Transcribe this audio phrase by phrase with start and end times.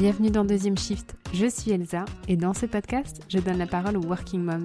[0.00, 1.14] bienvenue dans Deuxième Shift.
[1.34, 4.64] Je suis Elsa et dans ce podcast, je donne la parole aux Working Moms.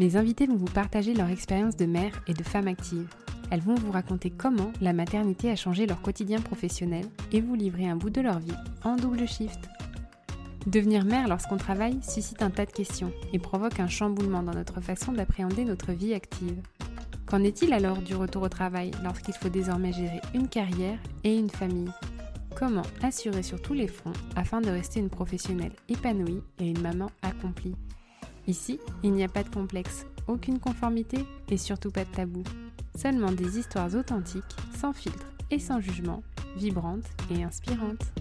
[0.00, 3.06] Mes invités vont vous partager leur expérience de mère et de femme active.
[3.52, 7.88] Elles vont vous raconter comment la maternité a changé leur quotidien professionnel et vous livrer
[7.88, 9.68] un bout de leur vie en double shift.
[10.66, 14.80] Devenir mère lorsqu'on travaille suscite un tas de questions et provoque un chamboulement dans notre
[14.80, 16.60] façon d'appréhender notre vie active.
[17.24, 21.50] Qu'en est-il alors du retour au travail lorsqu'il faut désormais gérer une carrière et une
[21.50, 21.92] famille?
[22.58, 27.08] Comment assurer sur tous les fronts afin de rester une professionnelle épanouie et une maman
[27.22, 27.76] accomplie
[28.48, 31.18] Ici, il n'y a pas de complexe, aucune conformité
[31.50, 32.42] et surtout pas de tabou.
[32.96, 34.42] Seulement des histoires authentiques,
[34.76, 36.24] sans filtre et sans jugement,
[36.56, 38.12] vibrantes et inspirantes.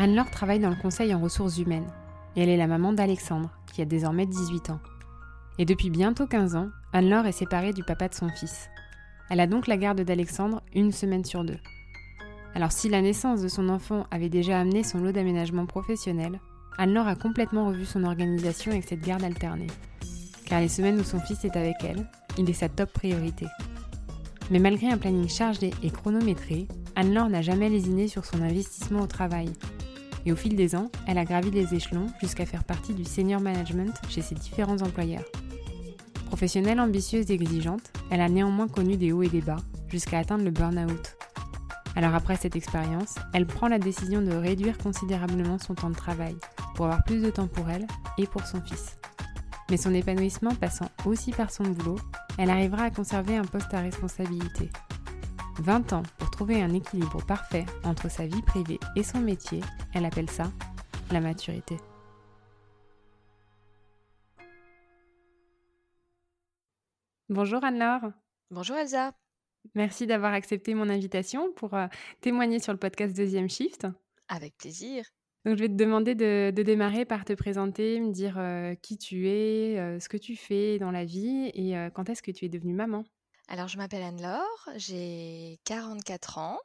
[0.00, 1.90] Anne-Laure travaille dans le conseil en ressources humaines
[2.36, 4.78] et elle est la maman d'Alexandre, qui a désormais 18 ans.
[5.58, 8.68] Et depuis bientôt 15 ans, Anne-Laure est séparée du papa de son fils.
[9.28, 11.58] Elle a donc la garde d'Alexandre une semaine sur deux.
[12.54, 16.38] Alors si la naissance de son enfant avait déjà amené son lot d'aménagement professionnel,
[16.78, 19.66] Anne-Laure a complètement revu son organisation avec cette garde alternée.
[20.46, 23.46] Car les semaines où son fils est avec elle, il est sa top priorité.
[24.52, 29.06] Mais malgré un planning chargé et chronométré, Anne-Laure n'a jamais lésiné sur son investissement au
[29.08, 29.52] travail
[30.26, 33.40] et au fil des ans, elle a gravi les échelons jusqu'à faire partie du senior
[33.40, 35.24] management chez ses différents employeurs.
[36.26, 39.56] Professionnelle ambitieuse et exigeante, elle a néanmoins connu des hauts et des bas,
[39.88, 41.16] jusqu'à atteindre le burn-out.
[41.96, 46.36] Alors après cette expérience, elle prend la décision de réduire considérablement son temps de travail,
[46.74, 47.86] pour avoir plus de temps pour elle
[48.18, 48.98] et pour son fils.
[49.70, 51.98] Mais son épanouissement passant aussi par son boulot,
[52.38, 54.70] elle arrivera à conserver un poste à responsabilité,
[55.60, 59.60] 20 ans pour trouver un équilibre parfait entre sa vie privée et son métier,
[59.94, 60.52] elle appelle ça
[61.10, 61.76] la maturité.
[67.28, 68.12] Bonjour Anne-Laure.
[68.50, 69.12] Bonjour Elsa.
[69.74, 71.86] Merci d'avoir accepté mon invitation pour euh,
[72.20, 73.86] témoigner sur le podcast Deuxième Shift.
[74.28, 75.04] Avec plaisir.
[75.44, 79.28] Donc, je vais te demander de, démarrer par te présenter, me dire euh, qui tu
[79.28, 82.48] es, euh, ce que tu fais dans la vie et quand est-ce que tu es
[82.48, 83.04] devenue maman?
[83.50, 86.58] Alors, je m'appelle Anne-Laure, j'ai 44 ans.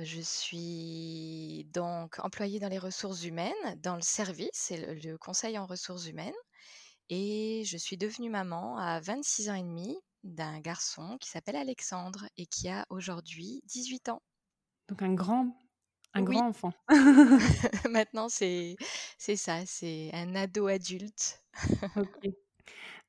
[0.00, 5.64] Je suis donc employée dans les ressources humaines, dans le service et le, conseil en
[5.64, 6.34] ressources humaines.
[7.08, 12.26] Et je suis devenue maman à 26 ans et demi d'un garçon qui s'appelle Alexandre
[12.36, 14.20] et qui a aujourd'hui 18 ans.
[14.88, 15.56] Donc un grand,
[16.14, 16.72] un grand enfant.
[17.88, 18.74] Maintenant, c'est,
[19.18, 21.40] c'est ça, c'est un ado adulte.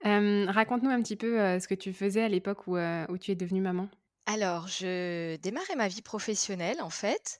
[0.04, 2.78] Raconte-nous un petit peu, ce que tu faisais à l'époque où,
[3.18, 3.90] tu es devenue maman.
[4.26, 7.40] Alors, je démarrais ma vie professionnelle, en fait.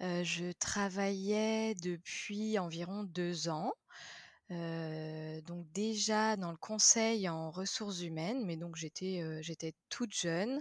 [0.00, 3.72] je travaillais depuis environ deux ans.
[4.50, 10.60] donc déjà dans le conseil en ressources humaines, mais donc j'étais, j'étais toute jeune.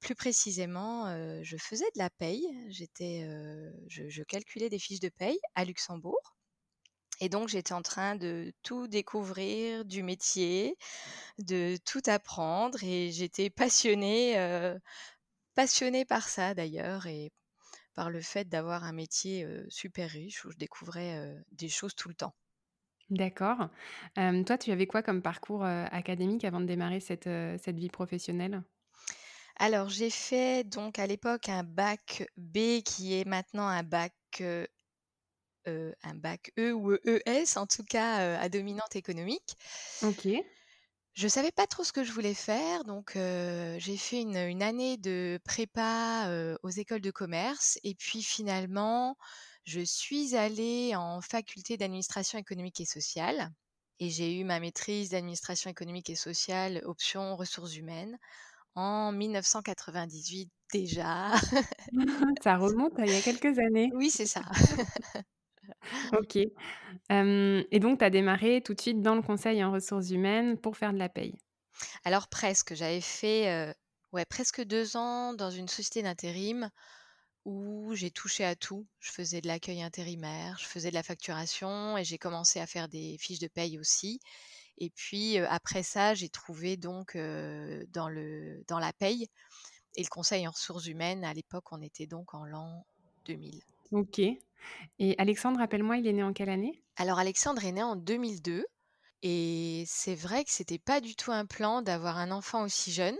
[0.00, 1.06] plus précisément,
[1.42, 2.46] je faisais de la paye.
[2.68, 3.28] J'étais,
[3.88, 6.36] je calculais des fiches de paye à Luxembourg.
[7.22, 10.76] Et donc, j'étais en train de tout découvrir du métier,
[11.38, 14.36] de tout apprendre et j'étais passionnée,
[15.54, 17.32] passionnée par ça d'ailleurs et
[17.94, 22.14] par le fait d'avoir un métier super riche où je découvrais des choses tout le
[22.16, 22.34] temps.
[23.10, 23.68] D'accord.
[24.16, 27.28] toi, tu avais quoi comme parcours académique avant de démarrer cette,
[27.58, 28.62] cette vie professionnelle?
[29.56, 34.12] Alors, j'ai fait donc à l'époque un bac B qui est maintenant un bac
[35.66, 39.56] un bac E ou ES, en tout cas à dominante économique.
[40.02, 40.28] Ok.
[41.14, 45.38] Je savais pas trop ce que je voulais faire, donc j'ai fait une, année de
[45.44, 49.16] prépa aux écoles de commerce et puis finalement
[49.64, 53.50] je suis allée en faculté d'administration économique et sociale
[54.00, 58.18] et j'ai eu ma maîtrise d'administration économique et sociale option ressources humaines
[58.74, 61.32] en 1998 déjà.
[62.42, 63.90] ça remonte à il y a quelques années.
[63.94, 64.42] Oui, c'est ça.
[66.12, 66.36] OK.
[66.36, 70.76] et donc tu as démarré tout de suite dans le conseil en ressources humaines pour
[70.76, 71.34] faire de la paye?
[72.04, 73.74] Alors presque, j'avais fait,
[74.12, 76.70] ouais, presque deux ans dans une société d'intérim
[77.44, 78.86] où j'ai touché à tout.
[79.00, 82.88] Je faisais de l'accueil intérimaire, je faisais de la facturation et j'ai commencé à faire
[82.88, 84.20] des fiches de paye aussi
[84.78, 89.28] et puis, après ça, j'ai trouvé donc, dans le dans la paye
[89.96, 91.24] et le conseil en ressources humaines.
[91.24, 92.84] À l'époque, on était donc en l'an
[93.26, 93.62] 2000.
[93.92, 94.18] OK.
[94.98, 96.82] Et Alexandre, rappelle-moi, il est né en quelle année?
[96.96, 98.64] Alors Alexandre est né en 2002
[99.22, 103.16] et c'est vrai que c'était pas du tout un plan d'avoir un enfant aussi jeune.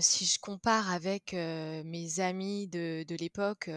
[0.00, 3.70] si je compare avec mes amis de, de l'époque,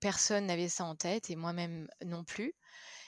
[0.00, 2.54] personne n'avait ça en tête et moi-même non plus.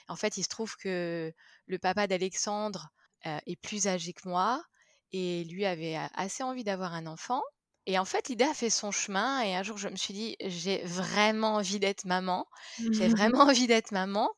[0.09, 1.33] En fait, il se trouve que
[1.67, 2.89] le papa d'Alexandre
[3.23, 4.63] est plus âgé que moi
[5.11, 7.41] et lui avait assez envie d'avoir un enfant.
[7.87, 9.41] Et en fait, l'idée a fait son chemin.
[9.41, 12.47] Et un jour, je me suis dit, j'ai vraiment envie d'être maman.
[12.91, 14.29] J'ai vraiment envie d'être maman.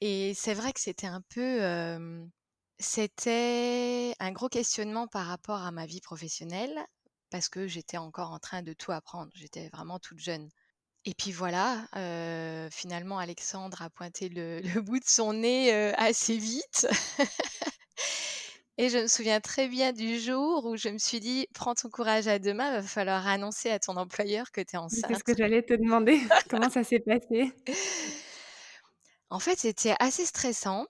[0.00, 1.60] Et c'est vrai que c'était un peu,
[2.78, 6.86] c'était un gros questionnement par rapport à ma vie professionnelle
[7.30, 9.32] parce que j'étais encore en train de tout apprendre.
[9.34, 10.48] J'étais vraiment toute jeune.
[11.04, 11.86] Et puis voilà,
[12.70, 16.86] finalement, Alexandre a pointé le, bout de son nez assez vite.
[18.76, 21.88] Et je me souviens très bien du jour où je me suis dit, prends ton
[21.90, 25.04] courage à deux mains, va falloir annoncer à ton employeur que tu es enceinte.
[25.06, 26.18] C'est ce que j'allais te demander.
[26.50, 27.52] Comment ça s'est passé?
[29.30, 30.86] En fait, c'était assez stressant.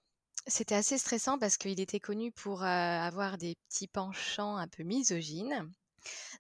[0.47, 5.71] C'était assez stressant parce qu'il était connu pour avoir des petits penchants un peu misogynes,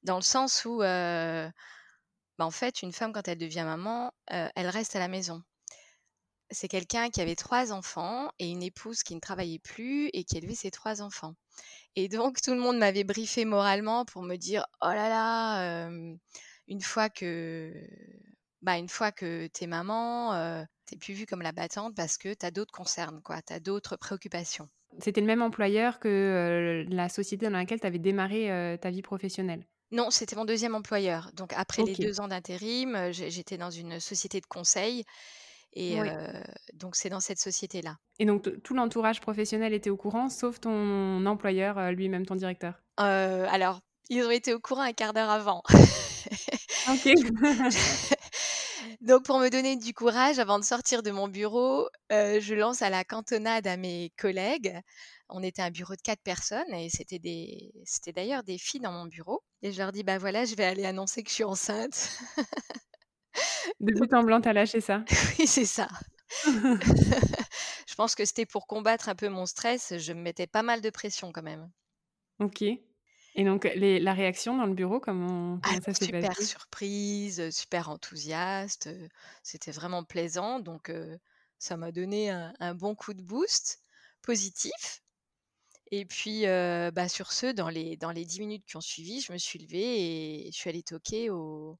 [0.02, 1.50] dans le sens où, bah,
[2.38, 5.42] en fait, une femme, quand elle devient maman, elle reste à la maison
[6.54, 10.38] c'est quelqu'un qui avait trois enfants et une épouse qui ne travaillait plus et qui
[10.38, 11.34] élevait ses trois enfants.
[11.96, 15.88] Et donc tout le monde m'avait briefé moralement pour me dire oh là là,
[16.68, 17.72] une fois que
[18.62, 22.32] bah une fois que t'es maman, euh, t'es plus vue comme la battante parce que
[22.32, 24.68] t'as d'autres concerns, quoi, t'as d'autres préoccupations.
[25.00, 29.66] C'était le même employeur que la société dans laquelle tu avais démarré ta vie professionnelle?
[29.90, 31.30] Non, c'était mon deuxième employeur.
[31.34, 35.04] Donc après les deux ans d'intérim, j'étais dans une société de conseil
[35.74, 35.98] et
[36.72, 37.96] donc, c'est dans cette société-là.
[38.18, 42.74] Et donc, tout l'entourage professionnel était au courant, sauf ton employeur lui-même, ton directeur?
[42.96, 45.62] Alors, ils ont été au courant un quart d'heure avant.
[46.88, 47.08] ok.
[49.00, 52.90] donc, pour me donner du courage, avant de sortir de mon bureau, je lance à
[52.90, 54.78] la cantonade à mes collègues.
[55.28, 58.92] On était un bureau de quatre personnes et c'était des, c'était d'ailleurs des filles dans
[58.92, 59.42] mon bureau.
[59.62, 62.10] Et je leur dis, bah voilà, je vais aller annoncer que je suis enceinte.
[63.80, 65.04] De but en blanc, t'as lâché ça
[65.38, 65.88] Oui, c'est ça.
[66.44, 69.94] je pense que c'était pour combattre un peu mon stress.
[69.98, 71.70] Je me mettais pas mal de pression quand même.
[72.40, 72.62] Ok.
[73.36, 76.26] Et donc, les, la réaction dans le bureau, comment, ah, ça s'est passé?
[76.26, 78.88] Super surprise, super enthousiaste.
[79.42, 80.60] C'était vraiment plaisant.
[80.60, 80.92] Donc,
[81.58, 83.80] ça m'a donné un, bon coup de boost
[84.22, 85.02] positif.
[85.90, 89.32] Et puis, bah, sur ce, dans les, dans les 10 minutes qui ont suivi, je
[89.32, 91.76] me suis levée et je suis allée toquer au,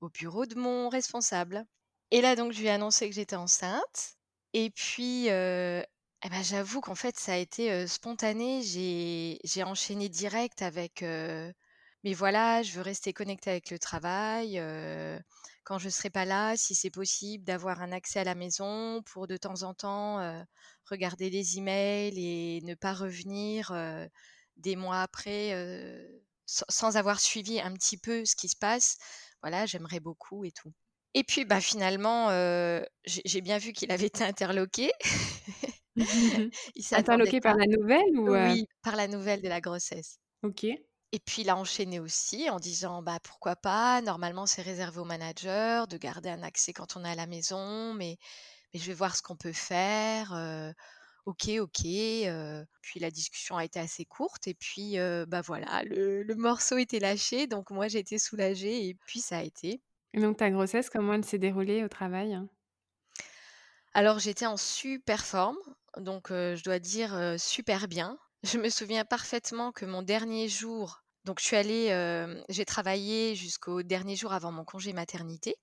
[0.00, 1.64] au bureau de mon responsable.
[2.10, 4.16] Et là, donc, je lui ai annoncé que j'étais enceinte.
[4.52, 8.62] Et puis, eh ben, j'avoue qu'en fait, ça a été spontané.
[8.62, 11.02] J'ai enchaîné direct avec
[12.04, 14.60] mais voilà, je veux rester connectée avec le travail.
[15.64, 19.02] quand je ne serai pas là, si c'est possible, d'avoir un accès à la maison
[19.06, 20.44] pour de temps en temps
[20.84, 23.72] regarder les emails et ne pas revenir
[24.56, 25.52] des mois après
[26.46, 28.98] sans avoir suivi un petit peu ce qui se passe
[29.44, 30.72] voilà, j'aimerais beaucoup et tout.
[31.12, 32.30] Et puis, bah, finalement,
[33.04, 34.90] j'ai bien vu qu'il avait été interloqué.
[35.96, 40.18] il interloqué par la nouvelle ou Oui, par la nouvelle de la grossesse.
[40.42, 40.64] Ok.
[41.12, 45.04] Et puis il a enchaîné aussi en disant bah pourquoi pas, normalement c'est réservé au
[45.04, 48.16] manager de garder un accès quand on est à la maison, mais,
[48.72, 50.32] mais je vais voir ce qu'on peut faire.
[51.26, 51.82] Ok, ok.
[52.80, 57.46] puis la discussion a été assez courte et puis bah voilà, le, morceau était lâché,
[57.46, 59.80] donc moi j'ai été soulagée et puis ça a été.
[60.12, 62.38] Et donc ta grossesse, comment elle s'est déroulée au travail?
[63.94, 65.58] Alors j'étais en super forme,
[65.96, 68.18] donc je dois dire super bien.
[68.42, 73.82] Je me souviens parfaitement que mon dernier jour, donc je suis allée, j'ai travaillé jusqu'au
[73.82, 75.56] dernier jour avant mon congé maternité.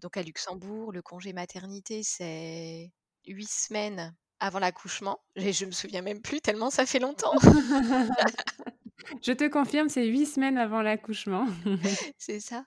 [0.00, 2.90] Donc à Luxembourg, le congé maternité, c'est
[3.26, 5.20] huit semaines avant l'accouchement.
[5.36, 7.32] Et je me souviens même plus tellement ça fait longtemps.
[9.22, 11.46] je te confirme, c'est huit semaines avant l'accouchement.
[12.18, 12.64] c'est ça.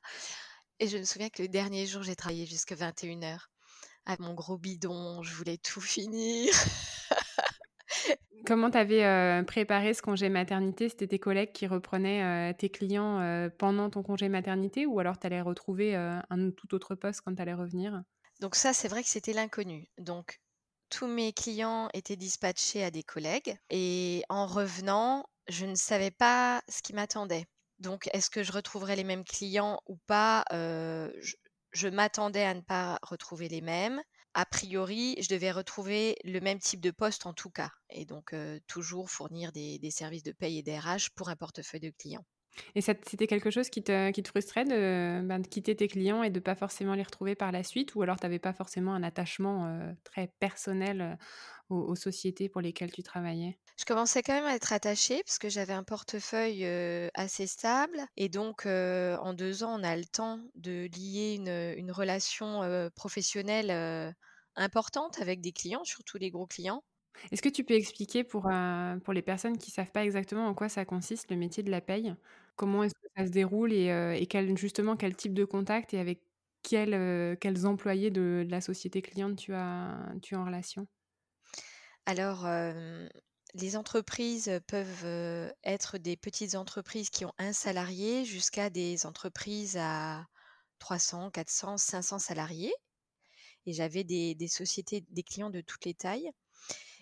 [0.79, 3.39] Et je me souviens que le dernier jour, j'ai travaillé jusqu'à 21h.
[4.05, 6.53] Avec mon gros bidon, je voulais tout finir.
[8.45, 10.87] Comment tu avais euh, préparé ce congé maternité?
[10.87, 15.17] C'était tes collègues qui reprenaient euh, tes clients euh, pendant ton congé maternité ou alors
[15.17, 18.03] tu allais retrouver un tout autre poste quand tu allais revenir?
[18.39, 19.87] Donc ça, c'est vrai que c'était l'inconnu.
[19.97, 20.39] Donc
[20.95, 26.61] tous mes clients étaient dispatchés à des collègues et en revenant, je ne savais pas
[26.69, 27.47] ce qui m'attendait.
[27.79, 30.45] Donc, est-ce que je retrouverais les mêmes clients ou pas?
[30.51, 34.01] Je, m'attendais à ne pas retrouver les mêmes.
[34.35, 37.71] A priori, je devais retrouver le même type de poste en tout cas.
[37.89, 38.33] Et donc,
[38.65, 42.25] toujours fournir des, des, services de paye et d'RH pour un portefeuille de clients.
[42.75, 46.29] Et c'était quelque chose qui te, qui te frustrait ben, de, quitter tes clients et
[46.29, 47.95] de pas forcément les retrouver par la suite?
[47.95, 51.15] Ou alors tu n'avais pas forcément un attachement euh, très personnel euh,
[51.69, 53.57] aux, sociétés pour lesquelles tu travaillais?
[53.77, 58.05] Je commençais quand même à être attachée parce que j'avais un portefeuille euh, assez stable.
[58.17, 62.61] Et donc, en deux ans, on a le temps de lier une, une relation
[62.95, 64.15] professionnelle
[64.55, 66.83] importante avec des clients, surtout les gros clients.
[67.31, 68.49] Est-ce que tu peux expliquer pour,
[69.03, 71.81] pour les personnes qui savent pas exactement en quoi ça consiste le métier de la
[71.81, 72.15] paye?
[72.55, 76.21] Comment est-ce que ça se déroule et justement quel type de contact et avec
[76.63, 76.95] quels,
[77.65, 80.87] employés de la société cliente tu as tu en relation?
[82.05, 82.47] Alors,
[83.53, 90.25] les entreprises, peuvent, être des petites entreprises qui ont un salarié jusqu'à des entreprises à
[90.79, 92.73] 300-400-500 salariés
[93.65, 96.31] et j'avais des sociétés, des clients de toutes les tailles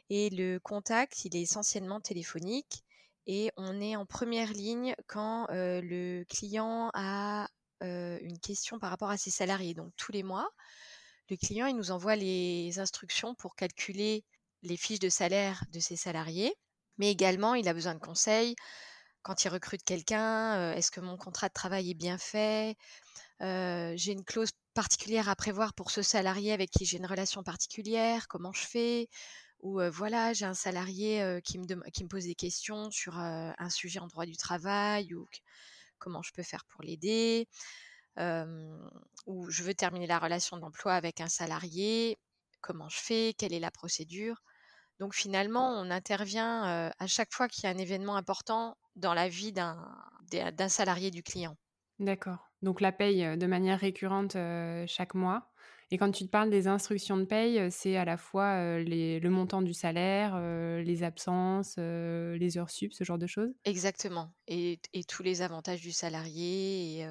[0.10, 2.84] et le contact, il est essentiellement téléphonique
[3.28, 7.48] et on est en première ligne quand, le client a,
[7.82, 9.74] une question par rapport à ses salariés.
[9.74, 10.50] Donc tous les mois,
[11.30, 14.24] le client, il nous envoie les instructions pour calculer
[14.62, 16.54] les fiches de salaire de ses salariés,
[16.98, 18.56] mais également il a besoin de conseils
[19.24, 22.76] quand il recrute quelqu'un, est-ce que mon contrat de travail est bien fait?
[23.40, 28.28] J'ai une clause particulière à prévoir pour ce salarié avec qui j'ai une relation particulière,
[28.28, 29.10] comment je fais?
[29.64, 34.26] Heu, voilà, j'ai un salarié, qui me pose des questions sur, un sujet en droit
[34.26, 35.28] du travail ou
[36.00, 37.48] comment je peux faire pour l'aider?
[39.26, 42.18] Ou je veux terminer la relation d'emploi avec un salarié,
[42.62, 43.34] comment je fais?
[43.38, 44.44] Quelle est la procédure?
[45.00, 49.30] Donc finalement, on intervient, à chaque fois qu'il y a un événement important dans la
[49.30, 49.96] vie d'un
[50.32, 51.58] d'un salarié du client.
[52.00, 54.36] D'accord, donc la paye, de manière récurrente,
[54.88, 55.53] chaque mois
[55.94, 59.20] et quand tu te parles des instructions de paye, heu, c'est à la fois, les
[59.20, 63.54] le montant du salaire, heu, les absences, les heures sup, ce genre de choses?
[63.66, 67.08] Exactement et tous les avantages du salarié et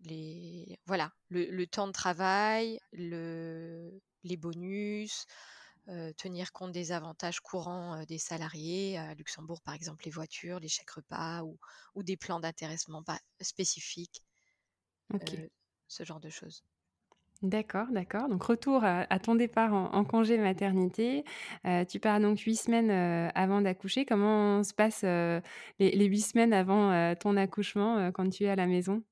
[0.00, 5.26] les voilà, le le temps de travail, le les bonus,
[6.16, 8.98] tenir compte des avantages courants, des salariés.
[8.98, 11.58] À Luxembourg, par exemple, les voitures, les chèques repas ou
[11.94, 13.02] ou des plans d'intéressement
[13.40, 14.22] spécifiques.
[15.88, 16.62] Ce genre de choses.
[17.42, 21.22] D'accord, d'accord, donc retour à à ton départ en en congé maternité.
[21.66, 24.06] Heu, tu pars donc 8 semaines, heu, avant d'accoucher.
[24.06, 25.42] Comment se passent, heu,
[25.78, 29.02] les 8 semaines avant, ton accouchement, quand tu es à la maison?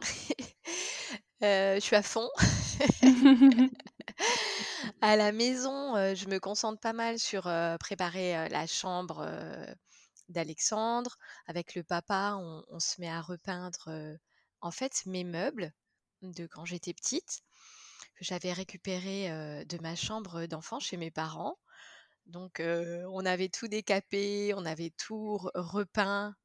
[1.42, 2.28] Je suis à fond.
[5.02, 7.42] À la maison, je me concentre pas mal sur,
[7.80, 9.26] préparer, la chambre,
[10.28, 11.16] d'Alexandre.
[11.46, 13.90] Avec le papa, on on se met à repeindre,
[14.60, 15.72] en fait, mes meubles
[16.22, 17.40] de quand j'étais petite,
[18.20, 21.56] que j'avais récupérés, heu, de ma chambre d'enfant chez mes parents.
[22.26, 26.36] Donc on avait tout décapé, on avait tout re repeint.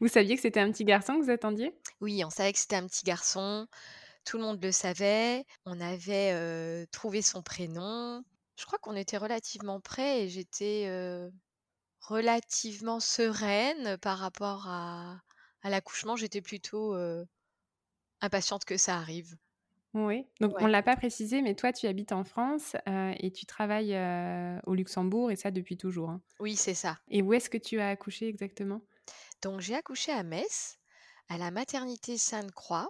[0.00, 1.74] Vous saviez que c'était un petit garçon que vous attendiez?
[2.00, 3.66] Oui, on savait que c'était un petit garçon,
[4.24, 5.44] tout le monde le savait.
[5.64, 8.22] On avait, trouvé son prénom.
[8.56, 10.88] Je crois qu'on était relativement près et j'étais,
[12.02, 15.18] relativement sereine par rapport à
[15.62, 16.14] à l'accouchement.
[16.14, 16.94] J'étais plutôt,
[18.20, 19.34] impatiente que ça arrive.
[19.94, 20.68] Oui, donc on Ouais.
[20.68, 24.74] l'a pas précisé, mais toi, tu habites en France, heu, et tu travailles, heu, au
[24.74, 26.22] Luxembourg et ça depuis toujours, hein?
[26.38, 27.00] Oui, c'est ça.
[27.08, 28.82] Et où est-ce que tu as accouché exactement?
[29.42, 30.76] Donc j'ai accouché à Metz,
[31.28, 32.88] à la maternité Sainte-Croix,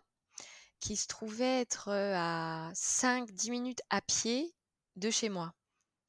[0.81, 4.55] qui se trouvait être, heu, à 5-10 minutes à pied
[4.97, 5.55] de chez moi.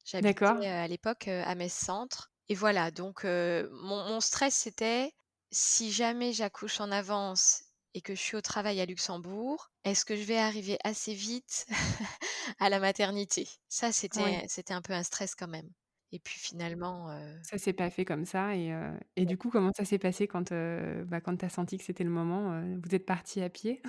[0.04, 5.12] J'habitais, à l'époque, à Metz Centre et voilà donc mon stress c'était:
[5.52, 10.16] «Si jamais j'accouche en avance et que je suis au travail à Luxembourg, est-ce que
[10.16, 11.66] je vais arriver assez vite
[12.60, 15.70] à la maternité?» ça c'était c'était un peu un stress quand même
[16.12, 19.26] et puis finalement, heu Ça s'est pas fait comme ça et Ouais.
[19.26, 22.04] du coup, comment ça s'est passé quand, heu, bah, quand tu as senti que c'était
[22.04, 23.82] le moment, heu, vous êtes partis à pied?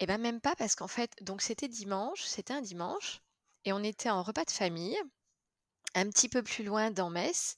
[0.00, 3.22] Et bah, même pas parce qu'en fait donc c'était dimanche, c'était un dimanche
[3.64, 4.98] et on était en repas de famille,
[5.94, 7.56] un petit peu plus loin dans Metz,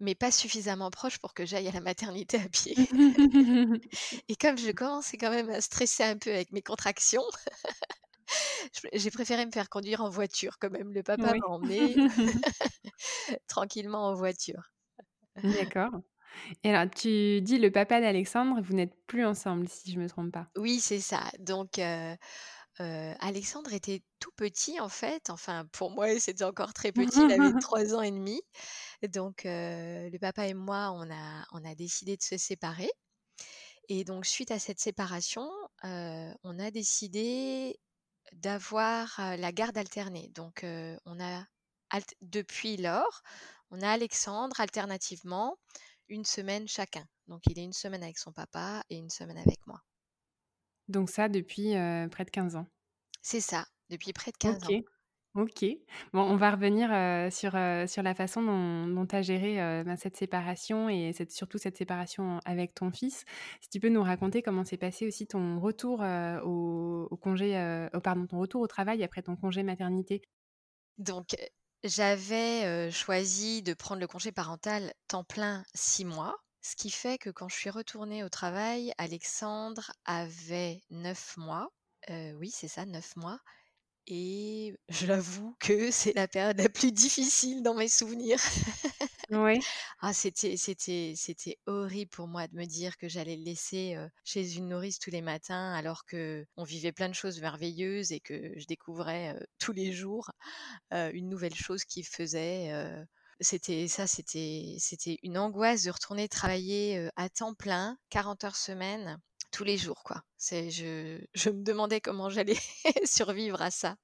[0.00, 2.76] mais pas suffisamment proche pour que j'aille à la maternité à pied.
[4.28, 7.22] Et comme je commençais quand même à stresser un peu avec mes contractions,
[8.92, 10.92] j'ai préféré me faire conduire en voiture quand même.
[10.92, 11.40] Le papa Oui.
[11.40, 12.00] m'a emmenée
[13.48, 14.72] tranquillement en voiture.
[15.42, 16.00] D'accord
[16.64, 20.32] et alors tu dis le papa d'Alexandre, vous n'êtes plus ensemble si je me trompe
[20.32, 20.50] pas?
[20.56, 21.30] Oui, c'est ça.
[21.40, 22.16] Donc heu
[22.78, 27.58] Alexandre était tout petit en fait, enfin pour moi, c'était encore très petit, il avait
[27.60, 28.40] 3 ans et demi.
[29.08, 32.90] Donc le papa et moi, on a on a décidé de se séparer
[33.88, 35.50] et donc suite à cette séparation,
[35.82, 37.78] on a décidé
[38.32, 40.30] d'avoir, la garde alternée.
[40.34, 41.44] Donc on a
[41.90, 43.22] alt depuis lors,
[43.70, 45.58] on a Alexandre alternativement
[46.10, 47.06] 1 semaine chacun.
[47.28, 49.80] Donc il est 1 semaine avec son papa et 1 semaine avec moi.
[50.88, 51.74] Donc ça depuis,
[52.10, 52.66] près de 15 ans?
[53.22, 54.80] C'est ça, depuis près de 15 ans.
[55.34, 55.64] OK.
[56.12, 56.90] Bon, on va revenir,
[57.32, 57.50] sur,
[57.88, 62.38] sur la façon dont tu as géré, ben, cette séparation et cette surtout cette séparation
[62.44, 63.24] avec ton fils.
[63.60, 66.04] Si tu peux nous raconter comment s'est passé aussi ton retour,
[66.44, 70.22] au au congé, oh pardon, ton retour au travail après ton congé maternité?
[70.98, 71.34] Donc,
[71.82, 77.30] j'avais, choisi de prendre le congé parental temps plein 6 mois, ce qui fait que
[77.30, 81.70] quand je suis retournée au travail, Alexandre avait 9 mois.
[82.10, 83.40] Heu, oui, c'est ça, 9 mois
[84.08, 88.40] et j'avoue que c'est la période la plus difficile dans mes souvenirs.
[89.30, 89.64] Ouais.
[90.00, 94.10] Ah, c'était c'était c'était horrible pour moi de me dire que j'allais le laisser, heu,
[94.24, 98.52] chez une nourrice tous les matins alors qu'on vivait plein de choses merveilleuses et que
[98.58, 100.30] je découvrais, heu, tous les jours,
[100.92, 102.72] une nouvelle chose qu'il faisait.
[103.40, 109.20] C'était ça, c'était c'était une angoisse de retourner travailler, à temps plein, 40 heures semaine,
[109.50, 110.22] tous les jours, quoi.
[110.36, 112.58] C'est je je me demandais comment j'allais
[113.04, 113.96] survivre à ça.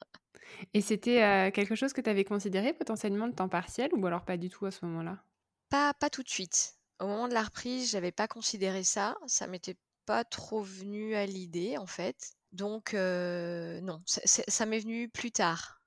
[0.75, 4.37] Et c'était, quelque chose que tu avais considéré potentiellement le temps partiel ou alors pas
[4.37, 5.23] du tout à ce moment-là?
[5.69, 6.75] Pas pas tout de suite.
[6.99, 11.25] Au moment de la reprise, j'avais pas considéré ça, ça m'était pas trop venu à
[11.25, 12.33] l'idée, en fait.
[12.53, 15.81] Donc non, c'est ça m'est venu plus tard.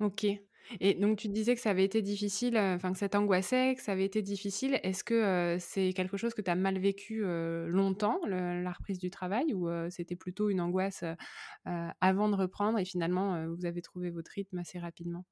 [0.00, 0.26] OK
[0.80, 3.82] et donc tu disais que ça avait été difficile, heu, enfin que ça t'angoissait, que
[3.82, 4.78] ça avait été difficile.
[4.82, 8.98] Est-ce que, heu, c'est quelque chose que tu as mal vécu, heu, longtemps, la reprise
[8.98, 11.04] du travail ou c'était plutôt une angoisse,
[12.00, 15.24] avant de reprendre et finalement, vous avez trouvé votre rythme assez rapidement?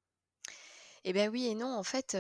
[1.05, 1.77] Et bah, oui et non.
[1.77, 2.17] En fait,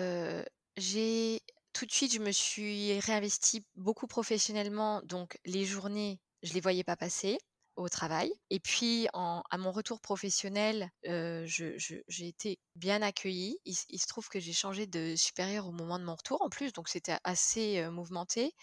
[1.72, 6.84] tout de suite, je me suis réinvestie beaucoup professionnellement, donc les journées, je les voyais
[6.84, 7.38] pas passer
[7.76, 13.58] au travail et puis en à mon retour professionnel, je j'ai été bien accueillie.
[13.64, 16.42] Il se il se trouve que j'ai changé de supérieur au moment de mon retour
[16.42, 18.54] en plus, donc c'était assez, mouvementé.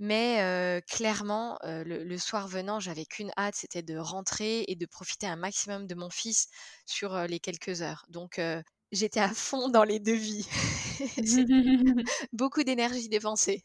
[0.00, 5.26] Mais clairement, le le soir venant, j'avais qu'une hâte, c'était de rentrer et de profiter
[5.26, 6.48] un maximum de mon fils
[6.86, 8.04] sur, les quelques heures.
[8.08, 8.40] Donc
[8.92, 10.46] j'étais à fond dans les devis.
[12.32, 13.62] Beaucoup d'énergie dépensée.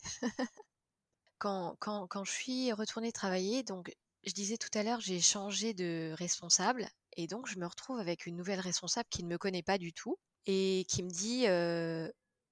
[1.40, 3.92] Quand quand quand je suis retournée travailler, donc
[4.24, 8.26] je disais tout à l'heure, j'ai changé de responsable et donc je me retrouve avec
[8.26, 11.46] une nouvelle responsable qui ne me connaît pas du tout et qui me dit,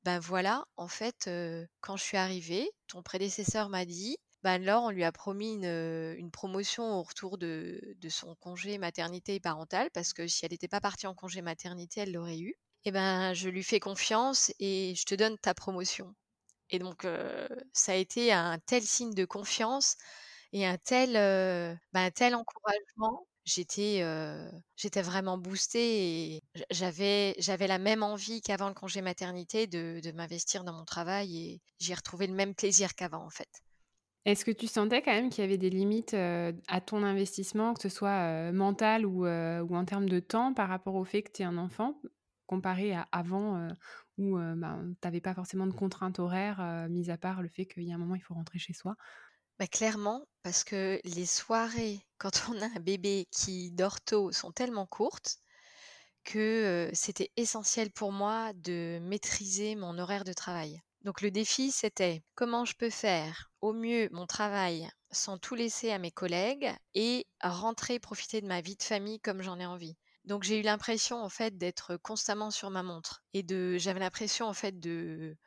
[0.03, 1.29] «Bah, voilà, en fait,
[1.81, 6.31] quand je suis arrivée, ton prédécesseur m'a dit, bah, Laure, on lui a promis une,
[6.31, 11.07] promotion au retour de son congé maternité parental parce que si elle était pas partie
[11.07, 12.55] en congé maternité, elle l'aurait eu.
[12.85, 16.13] Et ben, je lui fais confiance et je te donne ta promotion».
[16.69, 17.07] Et donc
[17.73, 19.95] ça a été un tel signe de confiance
[20.53, 21.13] et un tel,
[21.93, 23.27] bah, un tel encouragement.
[23.45, 24.03] J'étais,
[24.75, 30.11] j'étais vraiment boostée et j'a j'avais j'avais la même envie qu'avant le congé maternité de
[30.11, 33.47] m'investir dans mon travail et j'ai retrouvé le même plaisir qu'avant, en fait.
[34.25, 37.81] Est-ce que tu sentais quand même qu'il y avait des limites, à ton investissement, que
[37.81, 41.41] ce soit, mental ou ou en termes de temps par rapport au fait que tu
[41.43, 42.01] aies un enfant?
[42.45, 43.67] Comparé à avant,
[44.17, 47.83] où, ben, tu avais pas forcément de contraintes horaires, mis à part le fait qu'il
[47.83, 48.95] y a un moment, il faut rentrer chez soi?
[49.59, 54.51] Bah, clairement, parce que les soirées, quand on a un bébé qui dort tôt, sont
[54.51, 55.37] tellement courtes
[56.23, 60.81] que, c'était essentiel pour moi de maîtriser mon horaire de travail.
[61.03, 65.91] Donc le défi, c'était: comment je peux faire au mieux mon travail sans tout laisser
[65.91, 69.97] à mes collègues et rentrer profiter de ma vie de famille comme j'en ai envie?
[70.25, 74.47] Donc j'ai eu l'impression en fait d'être constamment sur ma montre et de j'avais l'impression
[74.47, 75.37] en fait de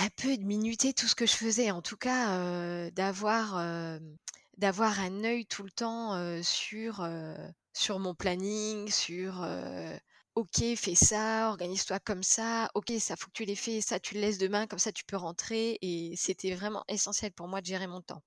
[0.00, 1.70] un peu de minuter tout ce que je faisais.
[1.70, 4.00] En tout cas, d'avoir,
[4.56, 7.06] d'avoir un œil tout le temps, sur,
[7.72, 9.46] sur mon planning, sur,
[10.34, 12.70] «OK, fais ça, organise-toi comme ça.
[12.74, 15.04] OK, ça faut que tu l'aies fait, ça tu le laisses demain, comme ça tu
[15.04, 18.22] peux rentrer» et c'était vraiment essentiel pour moi de gérer mon temps.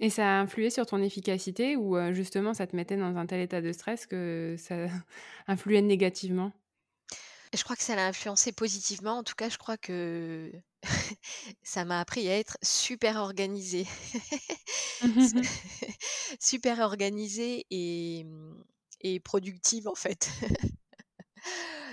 [0.00, 3.40] Et ça a influé sur ton efficacité ou justement ça te mettait dans un tel
[3.40, 4.86] état de stress que ça
[5.46, 6.52] influait négativement?
[7.54, 9.18] Je crois que ça l'a influencé positivement.
[9.18, 10.50] En tout cas, je crois que
[11.62, 13.86] ça m'a appris à être super organisée.
[15.02, 15.34] S
[16.40, 18.64] super organisée et mmh
[19.04, 20.30] et productive, en fait.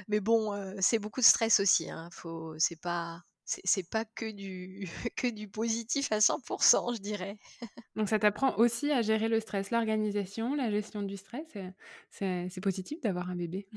[0.07, 2.09] Mais bon, c'est beaucoup de stress aussi, hein.
[2.11, 7.37] Faut c'est pas c'est pas que du que du positif à 100% je dirais.
[7.95, 11.47] Donc ça t'apprend aussi à gérer le stress, l'organisation, la gestion du stress,
[12.11, 13.67] c'est positif d'avoir un bébé.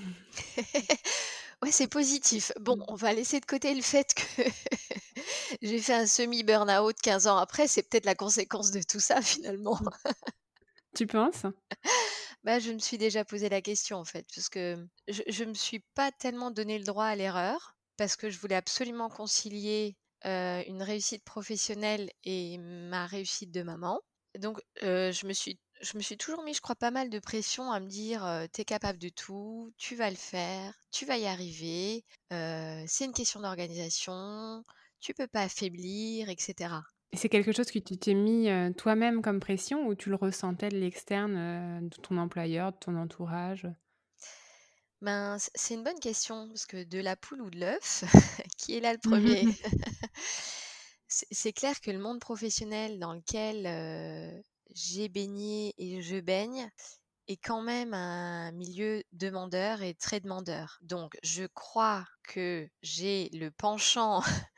[1.62, 2.52] Ouais, c'est positif.
[2.60, 2.84] Bon, Mmh.
[2.88, 4.42] on va laisser de côté le fait que
[5.62, 9.22] j'ai fait un semi burn-out 15 ans après, c'est peut-être la conséquence de tout ça
[9.22, 9.78] finalement.
[9.80, 9.88] Mmh.
[10.94, 11.46] Tu penses?
[12.44, 15.54] Bah, je me suis déjà posé la question en fait, parce que je je me
[15.54, 20.82] suis pas tellement donné le droit à l'erreur, parce que je voulais absolument concilier, une
[20.82, 24.00] réussite professionnelle et ma réussite de maman.
[24.38, 27.72] Donc, je me suis je me suis toujours mis, je crois, pas mal de pression
[27.72, 31.26] à me dire, «Tu es capable de tout, tu vas le faire, tu vas y
[31.26, 34.62] arriver, c'est une question d'organisation,
[35.00, 36.82] tu peux pas affaiblir» et cetera.
[37.12, 40.70] Et c'est quelque chose que tu t'es mis, toi-même comme pression ou tu le ressentais
[40.70, 43.66] de l'externe, de ton employeur, de ton entourage?
[45.02, 48.04] Ben, c'est une bonne question parce que de la poule ou de l'œuf,
[48.56, 49.44] qui est là le premier?
[51.08, 54.42] C'est clair que le monde professionnel dans lequel,
[54.74, 56.70] j'ai baigné et je baigne
[57.28, 60.78] est quand même un milieu demandeur et très demandeur.
[60.82, 64.20] Donc je crois que j'ai le penchant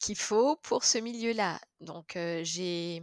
[0.00, 1.60] qu'il faut pour ce milieu-là.
[1.80, 3.02] Donc j'ai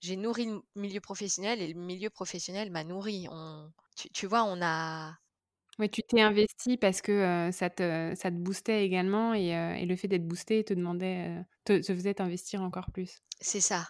[0.00, 3.26] j'ai nourri le milieu professionnel et le milieu professionnel m'a nourri.
[3.30, 5.14] On tu tu vois, on a
[5.78, 9.48] oui, tu t'es investi parce que, ça te ça te boostait également et
[9.80, 13.22] et le fait d'être boosté te demandait, te te faisait t'investir encore plus.
[13.40, 13.88] C'est ça.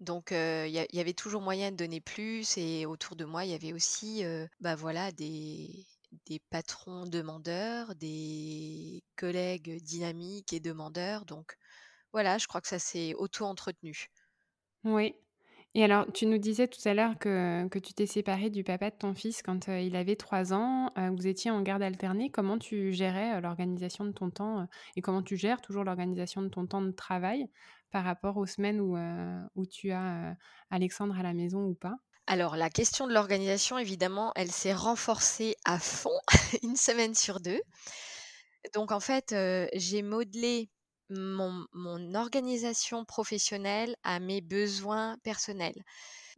[0.00, 3.54] Donc il y avait toujours moyen de donner plus et autour de moi, il y
[3.54, 4.22] avait aussi,
[4.60, 5.86] bah, voilà des
[6.26, 11.56] des patrons demandeurs, des collègues dynamiques et demandeurs donc
[12.12, 14.08] voilà, je crois que ça s'est auto-entretenu.
[14.84, 15.14] Oui.
[15.74, 18.90] Et alors, tu nous disais tout à l'heure que, que tu t'es séparée du papa
[18.90, 20.90] de ton fils quand il avait 3 ans.
[21.14, 22.30] vous étiez en garde alternée.
[22.30, 26.66] Comment tu gérais l'organisation de ton temps et comment tu gères toujours l'organisation de ton
[26.66, 27.48] temps de travail?
[27.90, 28.96] Par rapport aux semaines où,
[29.54, 30.36] où tu as
[30.70, 31.94] Alexandre à la maison ou pas?
[32.26, 36.18] Alors, la question de l'organisation, évidemment, elle s'est renforcée à fond,
[36.62, 37.60] une semaine sur deux.
[38.74, 39.34] Donc, en fait,
[39.74, 40.68] j'ai modelé
[41.10, 45.82] mon, organisation professionnelle à mes besoins personnels.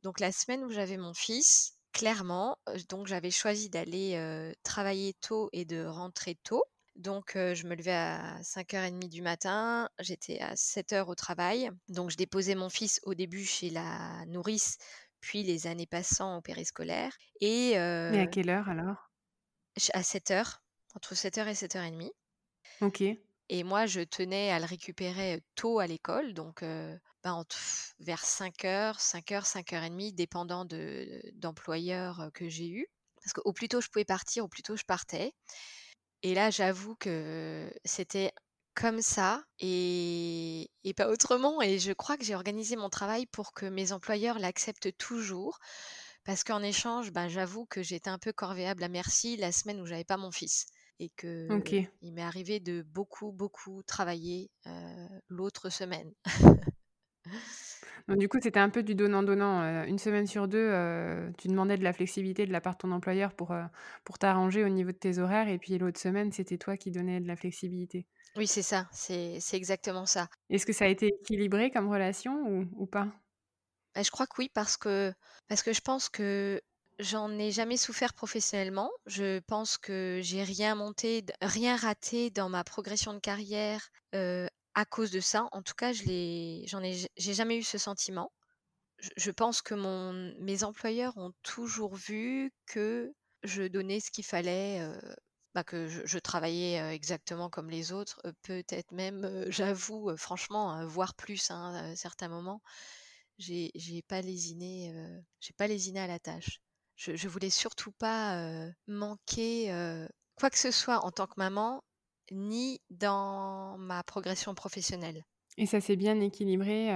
[0.03, 2.57] Donc la semaine où j'avais mon fils, clairement,
[2.89, 6.63] donc j'avais choisi d'aller travailler tôt et de rentrer tôt.
[6.99, 11.71] Donc je me levais à 5h30 du matin, j'étais à 7h au travail.
[11.89, 14.79] Donc je déposais mon fils au début chez la nourrice,
[15.21, 17.17] puis les années passant au périscolaire.
[17.41, 19.11] Et, à quelle heure alors?
[19.95, 20.59] À 7h,
[20.97, 22.11] entre 7h et 7h30.
[22.81, 23.03] Ok.
[23.51, 27.45] Et moi, je tenais à le récupérer tôt à l'école, donc ben,
[28.01, 32.87] vers 5h, 5h, 5h30, dépendant de, d'employeurs que j'ai eu.
[33.17, 35.35] Parce qu'au plus tôt je pouvais partir, au plus tôt je partais.
[36.23, 38.33] Et là, j'avoue que c'était
[38.75, 41.61] comme ça et, et, pas autrement.
[41.63, 45.59] Et je crois que j'ai organisé mon travail pour que mes employeurs l'acceptent toujours.
[46.25, 49.87] Parce qu'en échange, ben, j'avoue que j'étais un peu corvéable à merci la semaine où
[49.87, 50.67] j'avais pas mon fils
[51.01, 51.49] et que
[52.03, 54.51] il m'est arrivé de beaucoup, beaucoup travailler
[55.29, 56.13] l'autre semaine.
[58.09, 59.85] du coup, c'était un peu du donnant-donnant.
[59.85, 60.71] une semaine sur deux,
[61.39, 63.55] tu demandais de la flexibilité de la part de ton employeur pour,
[64.05, 67.21] pour t'arranger au niveau de tes horaires, et puis l'autre semaine, c'était toi qui donnais
[67.21, 68.07] de la flexibilité.
[68.37, 70.29] Oui, c'est ça, c'est exactement ça.
[70.51, 73.09] Est-ce que ça a été équilibré comme relation ou, ou pas?
[73.95, 75.13] Bah, Je crois que oui, parce que,
[75.49, 76.61] parce que je pense que
[77.01, 78.91] J'en ai jamais souffert professionnellement.
[79.07, 83.89] Je pense que j'ai rien monté, rien raté dans ma progression de carrière
[84.79, 85.49] à cause de ça.
[85.53, 88.31] En tout cas, je l'ai, j'en ai, j'ai jamais eu ce sentiment.
[89.17, 93.13] Je, pense que mon, mes employeurs ont toujours vu que
[93.43, 94.81] je donnais ce qu'il fallait,
[95.55, 101.75] bah, que je, travaillais exactement comme les autres, peut-être même, j'avoue, franchement, voire plus hein,
[101.75, 102.63] à certains moments.
[103.39, 104.95] J'ai, j'ai pas lésiné,
[105.41, 106.61] j'ai pas lésiné à la tâche
[106.97, 109.73] je, je voulais surtout pas manquer
[110.37, 111.83] quoi que ce soit en tant que maman,
[112.31, 115.25] ni dans ma progression professionnelle.
[115.57, 116.91] Et ça s'est bien équilibré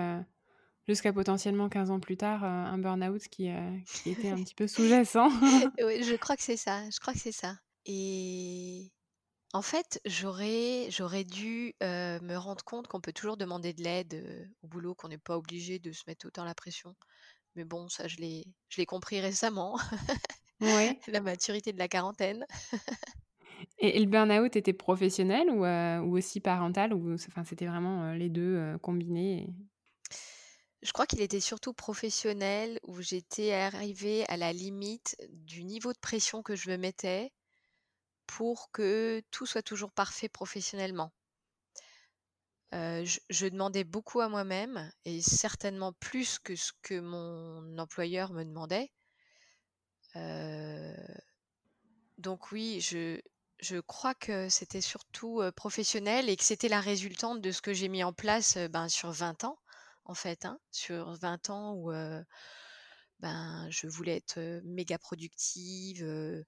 [0.87, 3.51] jusqu'à potentiellement 15 ans plus tard, un burn-out qui,
[3.87, 5.29] qui, était un petit peu sous-jacent.
[5.85, 6.89] oui, je crois que c'est ça.
[6.91, 7.57] Je crois que c'est ça.
[7.87, 8.93] Et
[9.53, 14.69] en fait, j'aurais, j'aurais dû me rendre compte qu'on peut toujours demander de l'aide au
[14.69, 16.95] boulot, qu'on n'est pas obligé de se mettre autant la pression.
[17.55, 19.79] Mais bon, ça, je l'ai, je l'ai compris récemment.
[20.61, 20.99] Ouais.
[21.09, 22.47] la maturité de la quarantaine.
[23.79, 28.29] Et, le burn-out était professionnel ou, euh, aussi parental ou enfin, c'était vraiment euh, les
[28.29, 29.49] deux euh, combinés
[30.83, 35.99] Je crois qu'il était surtout professionnel où j'étais arrivée à la limite du niveau de
[35.99, 37.33] pression que je me mettais
[38.27, 41.13] pour que tout soit toujours parfait professionnellement
[42.73, 48.91] je, demandais beaucoup à moi-même et certainement plus que ce que mon employeur me demandait.
[52.17, 53.21] donc oui, je,
[53.63, 57.89] je crois que c'était surtout professionnel et que c'était la résultante de ce que j'ai
[57.89, 59.59] mis en place ben, sur 20 ans,
[60.05, 60.45] en fait.
[60.45, 61.93] Hein, sur 20 ans où
[63.21, 66.45] ben, je voulais être méga productive,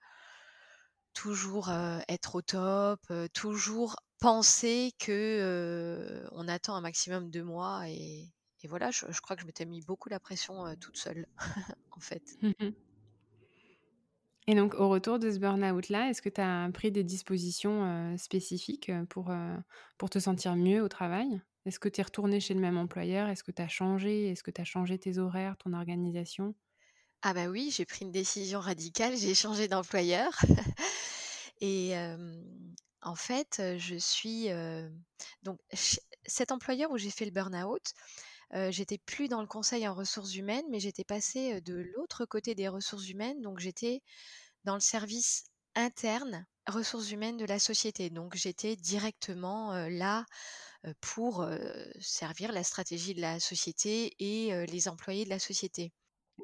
[1.13, 1.71] toujours
[2.09, 3.01] être au top,
[3.33, 8.29] toujours penser que on attend un maximum de moi et,
[8.65, 11.27] voilà, je, je crois que je m'étais mis beaucoup la pression toute seule,
[11.93, 12.23] en fait.
[12.43, 12.73] Mmh
[14.47, 18.91] et donc, au retour de ce burn-out-là, est-ce que tu as pris des dispositions spécifiques
[19.09, 19.33] pour,
[19.99, 21.41] pour te sentir mieux au travail?
[21.65, 23.29] Est-ce que tu es retourné chez le même employeur?
[23.29, 24.29] Est-ce que tu as changé?
[24.29, 26.55] Est-ce que tu as changé tes horaires, ton organisation?
[27.23, 30.39] Ah bah oui, j'ai pris une décision radicale, j'ai changé d'employeur.
[31.63, 31.95] et
[33.01, 34.49] en fait, je suis...
[35.43, 35.59] donc,
[36.27, 37.95] cet employeur où j'ai fait le burn-out,
[38.53, 42.69] j'étais plus dans le conseil en ressources humaines, mais j'étais passée de l'autre côté des
[42.69, 43.41] ressources humaines.
[43.43, 44.03] Donc, j'étais
[44.65, 48.11] dans le service interne ressources humaines de la société.
[48.11, 50.25] Donc, j'étais directement là
[51.01, 51.47] pour
[52.01, 55.93] servir la stratégie de la société et les employés de la société.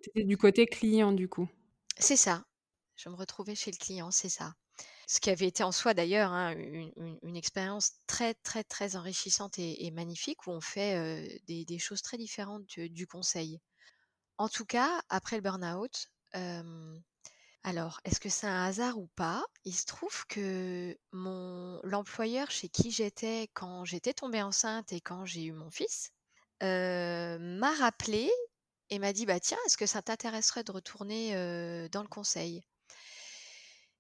[0.03, 1.49] Tu étais du côté client, du coup?
[1.99, 2.45] C'est ça.
[2.97, 4.55] Je me retrouvais chez le client, c'est ça
[5.07, 9.91] ce qui avait été en soi d'ailleurs hein, une, expérience très très très enrichissante et,
[9.91, 13.61] magnifique où on fait des, choses très différentes du, conseil.
[14.39, 16.09] En tout cas, après le burn-out,
[17.63, 19.45] alors est-ce que c'est un hasard ou pas?
[19.65, 25.25] Il se trouve que mon l'employeur chez qui j'étais quand j'étais tombée enceinte et quand
[25.27, 26.11] j'ai eu mon fils
[26.61, 28.31] m'a rappelé
[28.91, 31.33] et m'a dit bah tiens est-ce que ça t'intéresserait de retourner
[31.91, 32.63] dans le conseil?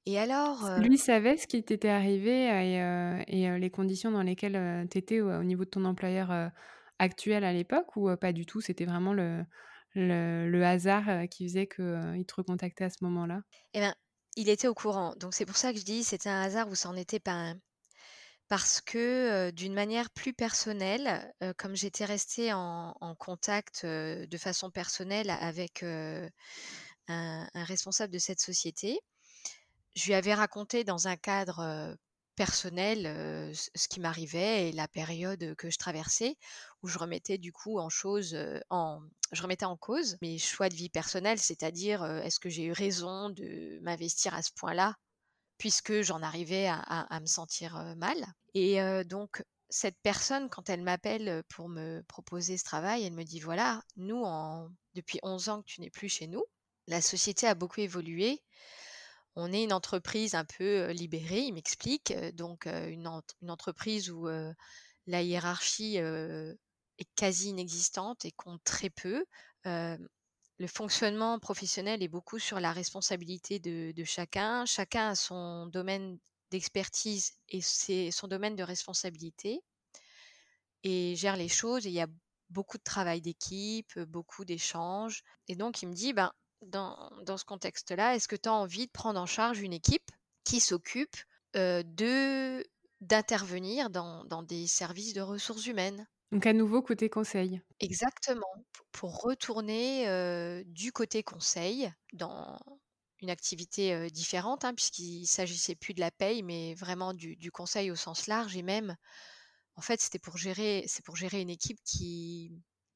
[0.06, 2.46] Et alors, Lui savait ce qui t'était arrivé
[3.28, 6.50] et, les conditions dans lesquelles tu étais au niveau de ton employeur
[6.98, 8.60] actuel à l'époque ou pas du tout?
[8.60, 9.44] C'était vraiment le,
[9.94, 13.42] le, hasard qui faisait qu'il te recontactait à ce moment-là?
[13.74, 13.94] Eh bien,
[14.36, 15.14] il était au courant.
[15.16, 17.54] Donc c'est pour ça que je dis c'était un hasard ou n'en était pas un.
[18.48, 25.84] Parce que d'une manière plus personnelle, comme j'étais restée en, contact de façon personnelle avec
[25.84, 28.98] un, responsable de cette société,
[29.94, 31.96] je lui avais raconté dans un cadre
[32.36, 36.36] personnel ce qui m'arrivait et la période que je traversais,
[36.82, 38.36] où je remettais du coup en chose,
[38.70, 42.72] en, je remettais en cause mes choix de vie personnelle, c'est-à-dire est-ce que j'ai eu
[42.72, 44.94] raison de m'investir à ce point-là,
[45.58, 48.16] puisque j'en arrivais à, me sentir mal.
[48.54, 53.40] Et donc cette personne, quand elle m'appelle pour me proposer ce travail, elle me dit
[53.40, 56.44] voilà, nous, en, depuis 11 ans que tu n'es plus chez nous,
[56.86, 58.42] la société a beaucoup évolué
[59.36, 63.06] on est une entreprise un peu libérée, il m'explique, donc une,
[63.48, 64.28] entreprise où
[65.06, 69.24] la hiérarchie est quasi inexistante et compte très peu.
[69.64, 74.66] le fonctionnement professionnel est beaucoup sur la responsabilité de, chacun.
[74.66, 76.18] Chacun a son domaine
[76.50, 79.62] d'expertise et c'est son domaine de responsabilité
[80.82, 81.86] et gère les choses.
[81.86, 82.08] Et il y a
[82.50, 85.22] beaucoup de travail d'équipe, beaucoup d'échanges.
[85.48, 88.92] Et donc il me dit, ben dans, ce contexte-là, est-ce que tu as envie de
[88.92, 90.10] prendre en charge une équipe
[90.44, 91.16] qui s'occupe
[91.54, 92.64] de
[93.00, 96.06] d'intervenir dans, des services de ressources humaines?
[96.32, 97.60] Donc à nouveau côté conseil.
[97.80, 98.52] Exactement,
[98.92, 102.58] pour retourner du côté conseil dans
[103.20, 107.90] une activité différente, hein, puisqu'il s'agissait plus de la paye, mais vraiment du, du, conseil
[107.90, 108.96] au sens large et même,
[109.76, 112.52] en fait, c'était pour gérer, c'est pour gérer une équipe qui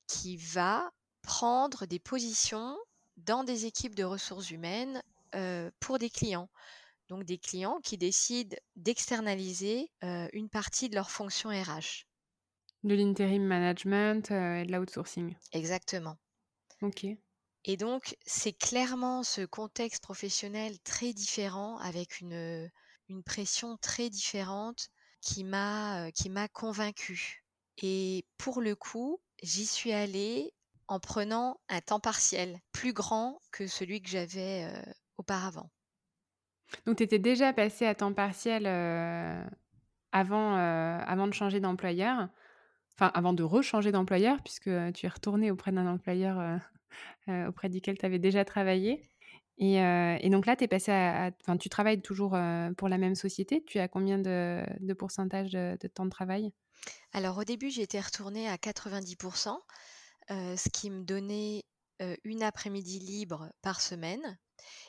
[0.06, 0.90] qui va
[1.22, 2.76] prendre des positions
[3.16, 5.02] dans des équipes de ressources humaines
[5.80, 6.48] pour des clients.
[7.08, 12.06] Donc des clients qui décident d'externaliser une partie de leur fonction RH.
[12.84, 15.34] De l'interim management et de l'outsourcing.
[15.52, 16.18] Exactement.
[16.80, 17.04] Ok.
[17.64, 22.70] Et donc, c'est clairement ce contexte professionnel très différent, avec une,
[23.08, 24.88] une pression très différente,
[25.20, 27.44] qui m'a qui m'a convaincue.
[27.78, 30.54] Et pour le coup, j'y suis allée
[30.88, 34.66] en prenant un temps partiel plus grand que celui que j'avais
[35.18, 35.70] auparavant.
[36.86, 38.66] Donc, tu étais déjà passé à temps partiel
[40.12, 42.28] avant, avant de changer d'employeur,
[42.96, 46.60] enfin avant de rechanger d'employeur, puisque tu es retourné auprès d'un employeur
[47.28, 49.08] auprès duquel tu avais déjà travaillé.
[49.58, 52.36] Et, donc là, es passé à, tu travailles toujours
[52.76, 53.62] pour la même société.
[53.64, 56.52] Tu as combien de, de pourcentage de, de, temps de travail?
[57.12, 59.56] Alors au début, j'étais retournée à 90%
[60.28, 61.64] ce qui me donnait
[62.24, 64.38] une après-midi libre par semaine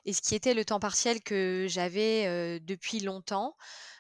[0.06, 3.56] et ce qui était le temps partiel que j'avais depuis longtemps.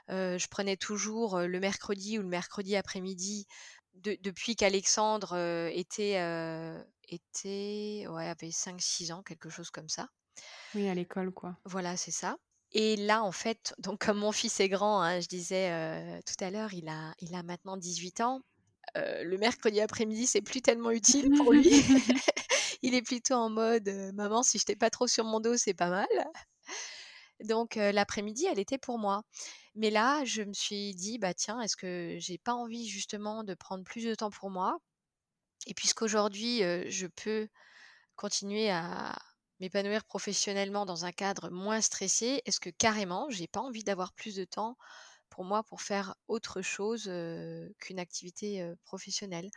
[0.09, 3.45] je prenais toujours le mercredi ou le mercredi après-midi
[3.93, 5.35] depuis qu'Alexandre
[5.71, 6.15] était,
[7.07, 10.09] était ouais, avait 5-6 ans, quelque chose comme ça.
[10.73, 11.57] Oui, à l'école, quoi.
[11.65, 12.37] Voilà, c'est ça.
[12.71, 16.49] Et là, en fait, donc comme mon fils est grand, hein, je disais tout à
[16.51, 18.41] l'heure, il a, il a maintenant 18 ans.
[18.97, 21.63] Euh, le mercredi après-midi, c'est plus tellement utile pour lui.
[22.81, 25.57] il est plutôt en mode euh, maman, si je t'ai pas trop sur mon dos,
[25.57, 26.07] c'est pas mal.
[27.43, 29.23] Donc euh, l'après-midi, elle était pour moi.
[29.75, 33.53] Mais là, je me suis dit bah tiens, est-ce que j'ai pas envie justement de
[33.53, 34.77] prendre plus de temps pour moi?
[35.67, 37.47] Et puisqu'aujourd'hui, je peux
[38.15, 39.17] continuer à
[39.59, 44.35] m'épanouir professionnellement dans un cadre moins stressé, est-ce que carrément, j'ai pas envie d'avoir plus
[44.35, 44.77] de temps
[45.35, 47.03] pour moi pour faire autre chose
[47.79, 49.49] qu'une activité professionnelle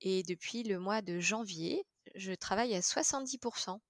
[0.00, 3.80] Et depuis le mois de janvier, je travaille à 70%.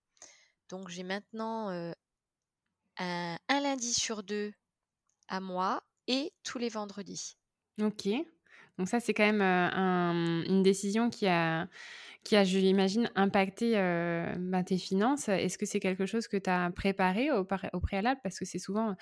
[0.71, 4.53] Donc j'ai maintenant un, un lundi sur deux
[5.29, 7.37] à moi et tous les vendredis.
[7.81, 8.09] Ok.
[8.79, 11.69] Donc ça, c'est quand même une décision qui a,
[12.25, 13.75] qui a, je l'imagine, impacté
[14.39, 15.29] bah, tes finances.
[15.29, 18.21] Est-ce que c'est quelque chose que tu as préparé au, préalable?
[18.23, 18.95] Parce que c'est souvent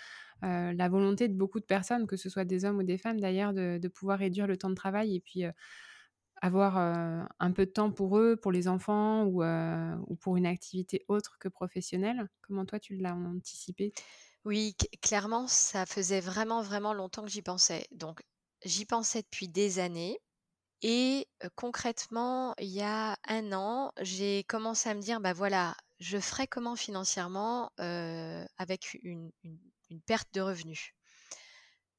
[0.43, 3.53] la volonté de beaucoup de personnes, que ce soit des hommes ou des femmes d'ailleurs,
[3.53, 5.45] de, pouvoir réduire le temps de travail et puis
[6.41, 11.39] avoir un peu de temps pour eux, pour les enfants ou pour une activité autre
[11.41, 12.29] que professionnelle.
[12.43, 13.93] Comment toi, tu l'as anticipé?
[14.45, 17.87] Oui, clairement, ça faisait vraiment, vraiment longtemps que j'y pensais.
[17.91, 18.23] Donc,
[18.65, 20.19] j'y pensais depuis des années.
[20.83, 26.19] Et concrètement, il y a un an, j'ai commencé à me dire, bah voilà, je
[26.19, 29.33] ferai comment financièrement avec une,
[30.07, 30.95] perte de revenus?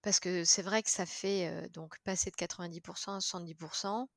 [0.02, 4.08] Parce que c'est vrai que ça fait donc passer de 90% à 70%.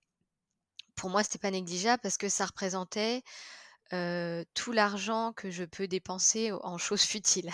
[0.94, 3.22] Pour moi, c'était pas négligeable parce que ça représentait
[4.55, 7.50] tout l'argent que je peux dépenser en choses futiles.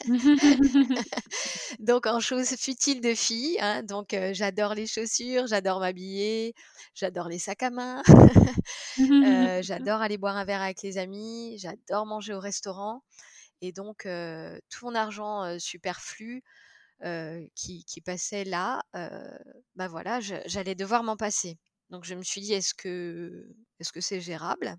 [1.80, 3.58] donc en choses futiles de fille.
[3.60, 6.54] Hein, donc j'adore les chaussures, j'adore m'habiller,
[6.94, 8.02] j'adore les sacs à main,
[9.62, 13.02] j'adore aller boire un verre avec les amis, j'adore manger au restaurant.
[13.60, 14.06] Et donc
[14.70, 16.42] tout mon argent superflu
[17.54, 18.82] qui, qui, passait là,
[19.74, 21.58] bah voilà, j'allais devoir m'en passer.
[21.90, 23.46] Donc je me suis dit, est-ce que
[23.80, 24.76] est-ce que c'est gérable?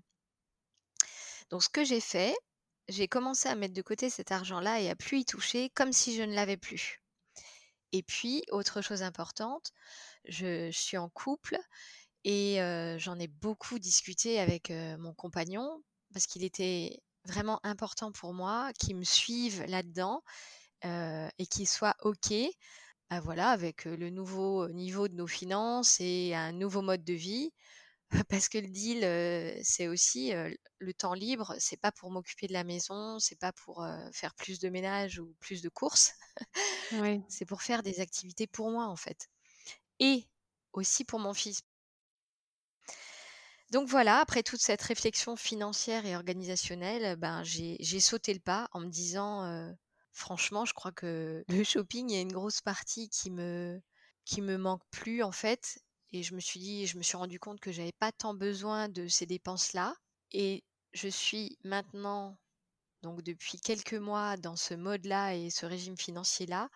[1.54, 2.34] Donc ce que j'ai fait,
[2.88, 6.16] j'ai commencé à mettre de côté cet argent-là et à plus y toucher comme si
[6.16, 7.00] je ne l'avais plus.
[7.92, 9.70] Et puis, autre chose importante,
[10.24, 11.56] je, suis en couple
[12.24, 12.56] et
[12.98, 15.80] j'en ai beaucoup discuté avec mon compagnon
[16.12, 20.24] parce qu'il était vraiment important pour moi qu'il me suive là-dedans
[20.82, 22.34] et qu'il soit OK
[23.10, 27.52] bah voilà, avec le nouveau niveau de nos finances et un nouveau mode de vie.
[28.28, 29.00] Parce que le deal,
[29.64, 30.32] c'est aussi
[30.78, 34.58] le temps libre, c'est pas pour m'occuper de la maison, c'est pas pour faire plus
[34.60, 36.12] de ménage ou plus de courses.
[37.28, 39.28] c'est pour faire des activités pour moi en fait.
[39.98, 40.28] Et
[40.72, 41.62] aussi pour mon fils.
[43.70, 48.80] Donc voilà, après toute cette réflexion financière et organisationnelle, ben j'ai sauté le pas en
[48.80, 49.74] me disant
[50.12, 53.80] franchement, je crois que le shopping, il y a une grosse partie qui me
[54.24, 55.78] qui me manque plus en fait
[56.14, 58.88] et je me suis dit, je me suis rendu compte que j'avais pas tant besoin
[58.88, 59.92] de ces dépenses-là.
[60.30, 62.38] Et je suis maintenant,
[63.02, 66.68] donc depuis quelques mois, dans ce mode-là et ce régime financier-là.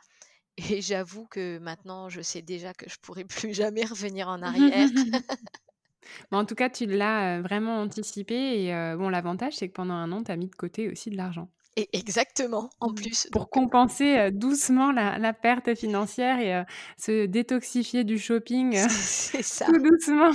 [0.72, 4.88] Et j'avoue que maintenant, je sais déjà que je pourrai plus jamais revenir en arrière.
[6.32, 8.64] en tout cas, tu l'as vraiment anticipé.
[8.64, 11.16] Et bon, l'avantage, c'est que pendant un an, tu as mis de côté aussi de
[11.16, 11.48] l'argent
[11.92, 12.94] exactement, en mmh.
[12.94, 13.28] plus.
[13.32, 16.64] Pour compenser doucement la, perte financière et
[16.96, 19.66] se détoxifier du shopping c'est ça.
[19.66, 20.32] tout doucement.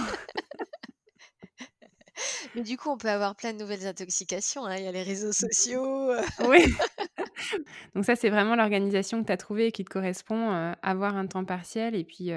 [2.56, 4.65] Mais du coup, on peut avoir plein de nouvelles intoxications.
[4.65, 4.78] Hein.
[4.78, 5.34] Il y a les réseaux mmh.
[5.34, 6.12] sociaux.
[6.48, 6.63] oui.
[7.96, 11.28] Donc ça, c'est vraiment l'organisation que tu as trouvée et qui te correspond, avoir un
[11.28, 12.32] temps partiel et puis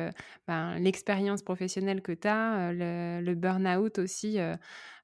[0.48, 4.38] ben, l'expérience professionnelle que tu as, le, le burn-out aussi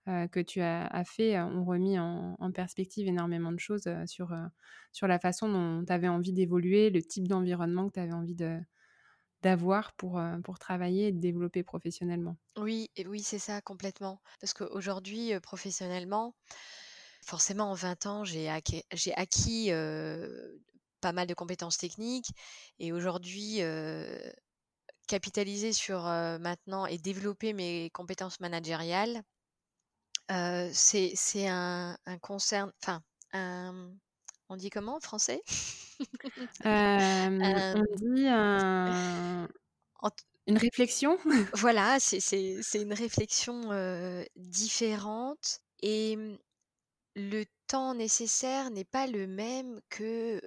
[0.06, 4.34] que tu as, fait ont remis en, perspective énormément de choses sur,
[4.92, 8.36] sur la façon dont tu avais envie d'évoluer, le type d'environnement que tu avais envie
[9.42, 12.36] d'avoir pour, pour travailler et de développer professionnellement.
[12.58, 14.20] Oui, oui, c'est ça complètement.
[14.40, 16.34] Parce qu'aujourd'hui, professionnellement,
[17.24, 18.82] forcément en 20 ans, j'ai acquis,
[19.14, 19.70] acquis
[21.00, 22.30] pas mal de compétences techniques
[22.80, 23.60] et aujourd'hui,
[25.06, 29.22] capitaliser sur maintenant et développer mes compétences managériales,
[30.72, 33.02] c'est un, un concern, enfin,
[34.48, 35.42] on dit comment en français?
[36.64, 38.26] On dit
[40.46, 41.18] une réflexion?
[41.54, 42.18] Voilà, c'est
[42.74, 43.61] une réflexion
[44.37, 46.38] différente et mmh,
[47.16, 50.40] le temps nécessaire n'est pas le même que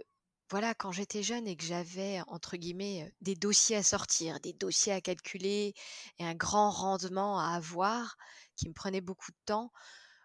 [0.50, 4.94] voilà, quand j'étais jeune et que j'avais, entre guillemets, des dossiers à sortir, des dossiers
[4.94, 5.74] à calculer
[6.20, 8.16] et un grand rendement à avoir,
[8.56, 9.72] qui me prenait beaucoup de temps.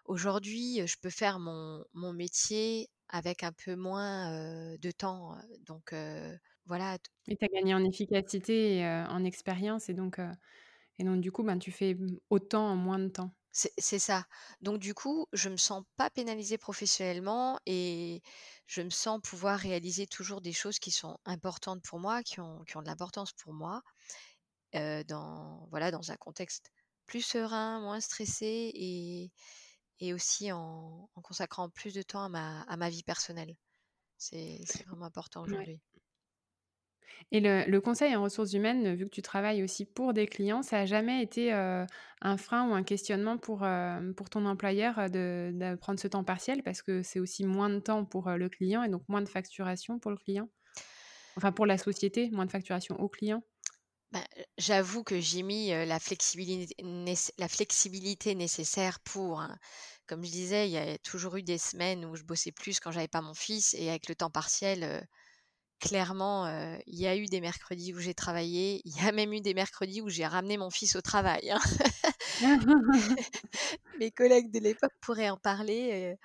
[0.05, 4.31] Aujourd'hui, je peux faire mon, mon métier avec un peu moins
[4.77, 5.35] de temps.
[5.65, 5.93] Donc
[6.65, 6.97] voilà.
[7.27, 10.19] Et tu as gagné en efficacité et en expérience et donc,
[10.99, 11.97] et donc du coup, ben, tu fais
[12.29, 13.31] autant en moins de temps.
[13.53, 14.25] C'est ça.
[14.61, 18.21] Donc du coup, je me sens pas pénalisée professionnellement et
[18.65, 22.63] je me sens pouvoir réaliser toujours des choses qui sont importantes pour moi, qui ont,
[22.63, 23.81] qui ont de l'importance pour moi,
[24.73, 26.71] dans, voilà, dans un contexte
[27.05, 29.31] plus serein, moins stressé et,
[29.99, 33.55] et aussi en, en consacrant plus de temps à ma, à ma vie personnelle.
[34.17, 35.81] C'est vraiment important aujourd'hui.
[37.31, 40.77] Et le, conseil en ressources humaines, vu que tu travailles aussi pour des clients, ça
[40.77, 41.85] n'a jamais été euh,
[42.21, 46.23] un frein ou un questionnement pour, euh, pour ton employeur euh, de, prendre ce temps
[46.23, 49.29] partiel parce que c'est aussi moins de temps pour le client et donc moins de
[49.29, 50.49] facturation pour le client?
[51.37, 53.43] Enfin, pour la société, moins de facturation au client?
[54.11, 54.19] Bah,
[54.57, 56.75] J'avoue que j'ai mis la flexibilité,
[57.37, 59.39] la flexibilité nécessaire pour.
[59.39, 59.57] Hein.
[60.05, 62.91] Comme je disais, il y a toujours eu des semaines où je bossais plus quand
[62.91, 65.07] j'avais pas mon fils et avec le temps partiel
[65.81, 66.47] clairement,
[66.87, 68.81] il y a eu des mercredis où j'ai travaillé.
[68.85, 71.51] Il y a même eu des mercredis où j'ai ramené mon fils au travail.
[71.51, 71.59] Hein.
[73.99, 76.15] Mes collègues de l'époque pourraient en parler.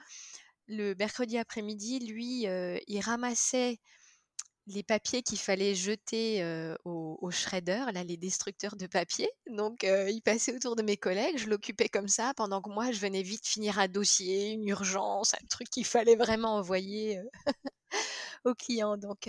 [0.69, 2.47] le mercredi après-midi, lui,
[2.87, 3.79] il ramassait
[4.69, 6.45] les papiers qu'il fallait jeter
[6.85, 9.29] au, au, shredder, là, les destructeurs de papier.
[9.49, 13.01] Donc, il passait autour de mes collègues, je l'occupais comme ça, pendant que moi, je
[13.01, 17.21] venais vite finir un dossier, une urgence, un truc qu'il fallait vraiment envoyer
[18.45, 18.97] aux clients.
[18.97, 19.29] Donc,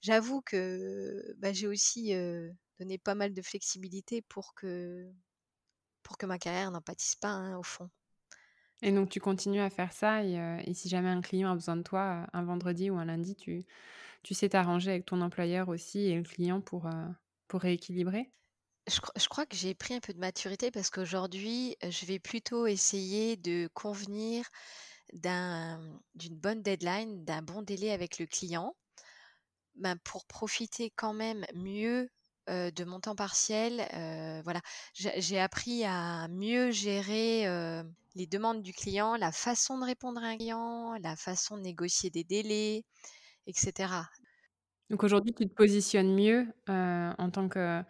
[0.00, 2.12] j'avoue que bah, j'ai aussi
[2.78, 5.06] donné pas mal de flexibilité pour que,
[6.02, 7.90] pour que ma carrière n'en pâtisse pas, hein, au fond.
[8.82, 11.82] Et donc, tu continues à faire ça, et, si jamais un client a besoin de
[11.82, 13.66] toi un vendredi ou un lundi, tu,
[14.22, 16.88] tu sais t'arranger avec ton employeur aussi et le client pour,
[17.46, 18.30] pour rééquilibrer?
[18.88, 22.66] Je, je, crois que j'ai pris un peu de maturité parce qu'aujourd'hui, je vais plutôt
[22.66, 24.46] essayer de convenir
[25.12, 28.74] d'une bonne deadline, d'un bon délai avec le client,
[29.76, 32.10] ben pour profiter quand même mieux
[32.48, 33.86] de mon temps partiel.
[34.44, 34.60] voilà,
[34.94, 37.44] j'ai appris à mieux gérer
[38.14, 42.10] les demandes du client, la façon de répondre à un client, la façon de négocier
[42.10, 42.84] des délais,
[43.46, 43.92] etc.
[44.90, 47.82] Donc aujourd'hui, tu te positionnes mieux euh, en, tant que,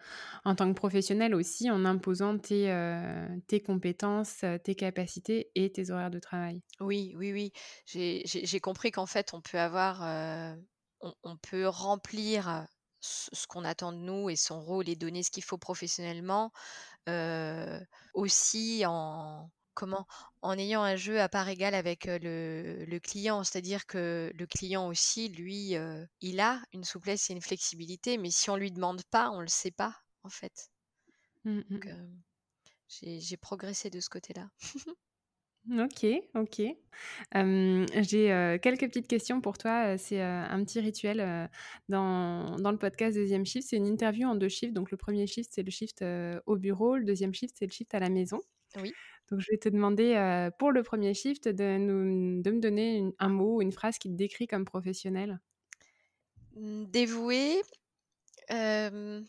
[0.45, 3.27] en professionnel aussi en imposant tes, euh,
[3.65, 6.61] compétences, euh, tes capacités et tes horaires de travail?
[6.79, 7.51] Oui, oui, oui.
[7.85, 10.55] J'ai compris qu'en fait, on peut avoir,
[11.01, 12.67] on, peut remplir
[12.99, 16.51] ce qu'on attend de nous et son rôle et donner ce qu'il faut professionnellement
[18.13, 19.49] aussi en,
[19.81, 20.05] comment
[20.43, 25.27] en ayant un jeu à part égale avec le, client, c'est-à-dire que le client aussi,
[25.29, 25.75] lui,
[26.21, 29.47] il a une souplesse et une flexibilité, mais si on lui demande pas, on le
[29.47, 30.69] sait pas en fait.
[31.45, 31.79] Mmh, mmh.
[33.01, 34.49] j'ai progressé de ce côté-là.
[35.69, 36.61] Ok, ok.
[37.35, 39.95] J'ai quelques petites questions pour toi.
[39.99, 41.49] C'est un petit rituel
[41.87, 43.69] dans, dans, le podcast Deuxième Shift.
[43.69, 44.73] C'est une interview en deux shifts.
[44.73, 46.03] Donc le premier shift, c'est le shift
[46.47, 46.97] au bureau.
[46.97, 48.41] Le deuxième shift, c'est le shift à la maison.
[48.77, 48.91] Oui.
[49.31, 53.13] Donc, je vais te demander euh, pour le premier shift de, nous, de me donner
[53.17, 55.39] un mot ou une phrase qui te décrit comme professionnel.
[56.57, 57.61] Mmh, dévoué,
[58.51, 59.21] euh,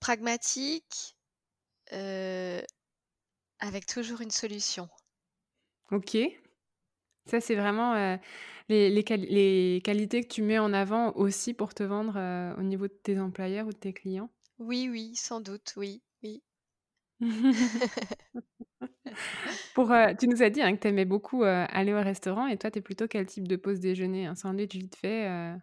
[0.00, 1.18] pragmatique,
[1.92, 2.62] euh,
[3.58, 4.88] avec toujours une solution.
[5.90, 6.16] Ok.
[7.26, 7.94] Ça, c'est vraiment
[8.68, 12.86] les, les, les, qualités que tu mets en avant aussi pour te vendre au niveau
[12.86, 14.30] de tes employeurs ou de tes clients.
[14.58, 16.42] Oui, oui, sans doute, oui, oui.
[19.74, 22.46] Pour, euh, tu nous as dit hein, que tu aimais beaucoup euh, aller au restaurant
[22.46, 24.26] et toi, tu es plutôt quel type de pause déjeuner?
[24.26, 25.54] Un sandwich vite fait euh,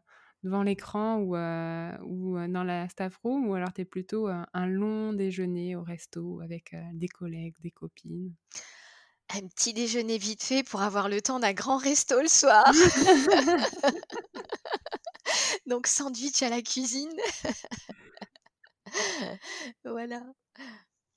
[0.43, 3.47] devant l'écran ou, ou dans la staff room?
[3.47, 8.33] Ou alors tu es plutôt un long déjeuner au resto avec des collègues, des copines?
[9.35, 12.65] Un petit déjeuner vite fait pour avoir le temps d'un grand resto le soir.
[15.65, 17.09] Donc sandwich à la cuisine.
[19.85, 20.21] voilà.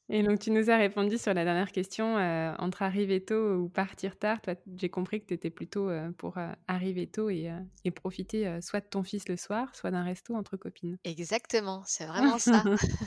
[0.08, 3.68] Et donc, tu nous as répondu sur la dernière question, euh, entre arriver tôt ou
[3.68, 4.40] partir tard.
[4.40, 7.50] Toi, j'ai compris que tu étais plutôt euh, pour euh, arriver tôt et,
[7.84, 10.96] et profiter soit de ton fils le soir, soit d'un resto entre copines.
[11.02, 12.64] Exactement, c'est vraiment ça.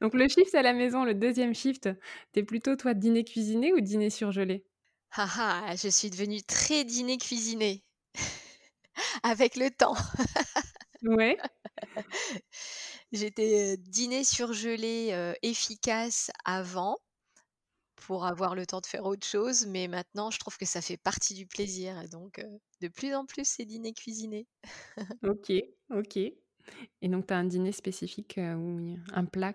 [0.00, 1.88] donc, le shift à la maison, le deuxième shift,
[2.32, 4.64] tu es plutôt, toi, dîner cuisiné ou dîner surgelé?
[5.12, 5.28] Ah,
[5.68, 7.84] ah, je suis devenue très dîner cuisiné.
[9.22, 9.94] Avec le temps.
[11.02, 11.36] ouais.
[13.12, 16.98] J'étais dîner surgelé efficace avant
[17.96, 20.96] pour avoir le temps de faire autre chose, mais maintenant je trouve que ça fait
[20.96, 22.08] partie du plaisir.
[22.10, 22.44] donc
[22.80, 24.46] de plus en plus c'est dîner cuisiné.
[25.22, 25.52] ok,
[25.90, 26.16] ok.
[26.16, 29.54] Et donc tu as un dîner spécifique ou un plat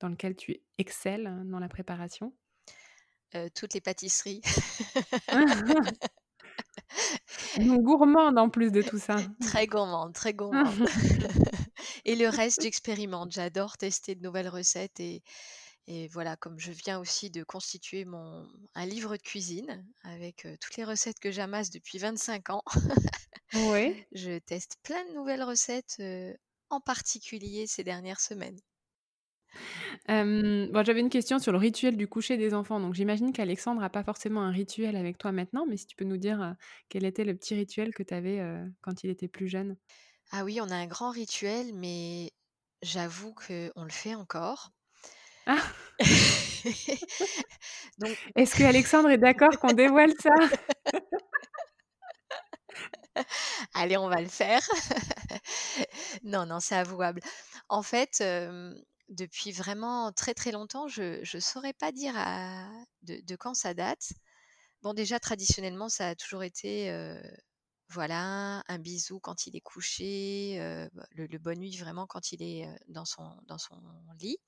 [0.00, 2.32] dans lequel tu excelles hein, dans la préparation?
[3.54, 4.42] Toutes les pâtisseries.
[7.58, 9.16] gourmande en plus de tout ça.
[9.40, 10.88] Très gourmande, très gourmande.
[12.04, 13.32] Et le reste, j'expérimente.
[13.32, 15.22] J'adore tester de nouvelles recettes et,
[15.86, 20.76] et voilà, comme je viens aussi de constituer mon, un livre de cuisine avec toutes
[20.76, 22.62] les recettes que j'amasse depuis 25 ans,
[23.54, 24.06] ouais.
[24.12, 26.00] je teste plein de nouvelles recettes,
[26.70, 28.60] en particulier ces dernières semaines.
[30.06, 32.80] bon, j'avais une question sur le rituel du coucher des enfants.
[32.80, 36.04] Donc, j'imagine qu'Alexandre n'a pas forcément un rituel avec toi maintenant, mais si tu peux
[36.04, 36.54] nous dire
[36.88, 38.40] quel était le petit rituel que tu avais
[38.80, 39.76] quand il était plus jeune?
[40.32, 42.32] Ah oui, on a un grand rituel, mais
[42.82, 44.70] j'avoue qu'on le fait encore.
[45.46, 45.58] Ah
[47.98, 48.16] Donc...
[48.36, 50.30] Est-ce que Alexandre est d'accord qu'on dévoile ça?
[53.74, 54.62] Allez, on va le faire.
[56.22, 57.20] non, non, c'est avouable.
[57.68, 58.22] En fait,
[59.08, 62.14] depuis vraiment très très longtemps, je ne saurais pas dire
[63.02, 64.12] de, quand ça date.
[64.82, 66.88] Bon, déjà, traditionnellement, ça a toujours été,
[67.90, 70.58] voilà, un bisou quand il est couché,
[70.94, 73.28] bah, le, le, bonne nuit vraiment quand il est dans son,
[74.20, 74.38] lit.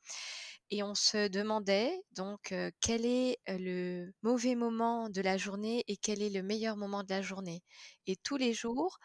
[0.70, 6.22] Et on se demandait donc quel est le mauvais moment de la journée et quel
[6.22, 7.62] est le meilleur moment de la journée.
[8.06, 8.98] Et tous les jours,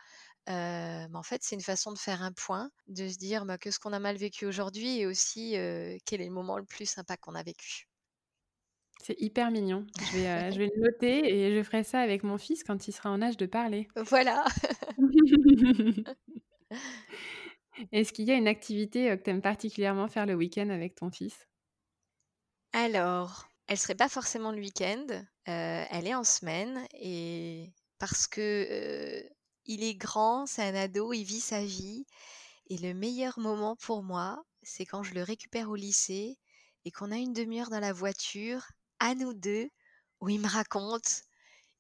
[0.48, 3.80] en fait, c'est une façon de faire un point, de se dire bah, que ce
[3.80, 5.52] qu'on a mal vécu aujourd'hui et aussi
[6.06, 7.88] quel est le moment le plus sympa qu'on a vécu.
[9.08, 9.88] C'est hyper mignon.
[10.12, 12.92] Je vais, je vais le noter et je ferai ça avec mon fils quand il
[12.92, 13.88] sera en âge de parler.
[13.96, 14.44] Voilà.
[17.94, 21.10] Est-ce qu'il y a une activité que tu aimes particulièrement faire le week-end avec ton
[21.10, 21.48] fils?
[22.74, 25.06] Alors, elle serait pas forcément le week-end,
[25.46, 29.24] elle est en semaine et parce que,
[29.64, 32.06] il est grand, c'est un ado, il vit sa vie
[32.70, 36.38] et le meilleur moment pour moi, c'est quand je le récupère au lycée
[36.84, 38.68] et qu'on a une demi heure dans la voiture,
[39.00, 39.70] à nous deux,
[40.22, 41.24] où il me raconte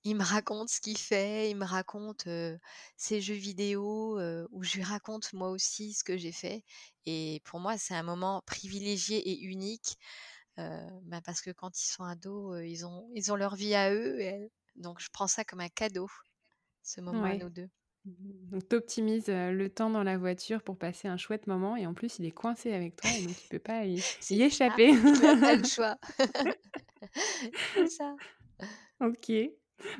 [0.04, 2.30] il me raconte ce qu'il fait, il me raconte,
[2.96, 4.18] ses jeux vidéo,
[4.52, 6.64] où je lui raconte moi aussi ce que j'ai fait
[7.06, 9.98] et pour moi, c'est un moment privilégié et unique
[10.58, 14.18] bah, parce que quand ils sont ados, ils, ont, ils ont leur vie à eux.
[14.76, 16.10] donc, je prends ça comme un cadeau,
[16.84, 17.70] ce moment à nous deux.
[18.06, 21.76] Mmh, donc, tu optimises le temps dans la voiture pour passer un chouette moment.
[21.76, 24.02] Et en plus, il est coincé avec toi, et donc il ne peut pas y,
[24.42, 24.90] échapper.
[24.92, 25.98] il pas le choix.
[27.74, 28.16] C'est ça.
[29.02, 29.32] Ok.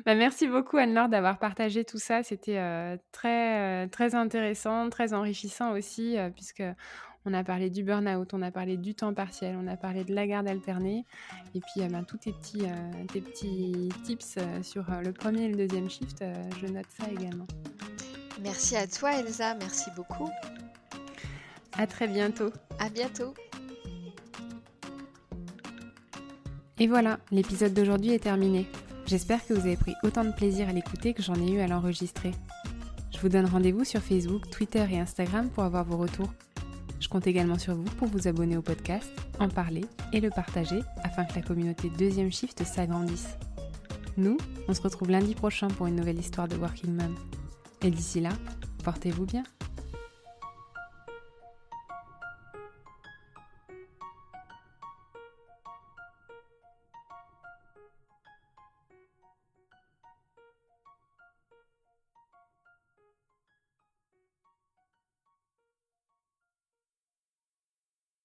[0.04, 2.22] Bah, merci beaucoup Anne-Laure d'avoir partagé tout ça.
[2.24, 6.64] C'était très, très intéressant, très enrichissant aussi, puisque
[7.28, 10.14] on a parlé du burn-out, on a parlé du temps partiel, on a parlé de
[10.14, 11.04] la garde alternée.
[11.54, 15.44] Et puis, euh, ben, tous tes petits, euh, tes petits tips euh, sur le premier
[15.44, 16.24] et le deuxième shift,
[16.60, 17.46] je note ça également.
[18.40, 19.54] Merci à toi, Elsa.
[19.56, 20.30] Merci beaucoup.
[21.76, 22.50] À très bientôt.
[22.78, 23.34] À bientôt.
[26.80, 28.66] Et voilà, l'épisode d'aujourd'hui est terminé.
[29.06, 31.66] J'espère que vous avez pris autant de plaisir à l'écouter que j'en ai eu à
[31.66, 32.30] l'enregistrer.
[33.10, 36.32] Je vous donne rendez-vous sur Facebook, Twitter et Instagram pour avoir vos retours.
[37.00, 39.10] Je compte également sur vous pour vous abonner au podcast,
[39.40, 43.36] en parler et le partager afin que la communauté Deuxième Shift s'agrandisse.
[44.16, 44.36] Nous,
[44.68, 47.14] on se retrouve lundi prochain pour une nouvelle histoire de Working Mom.
[47.82, 48.30] Et d'ici là,
[48.84, 49.42] portez-vous bien.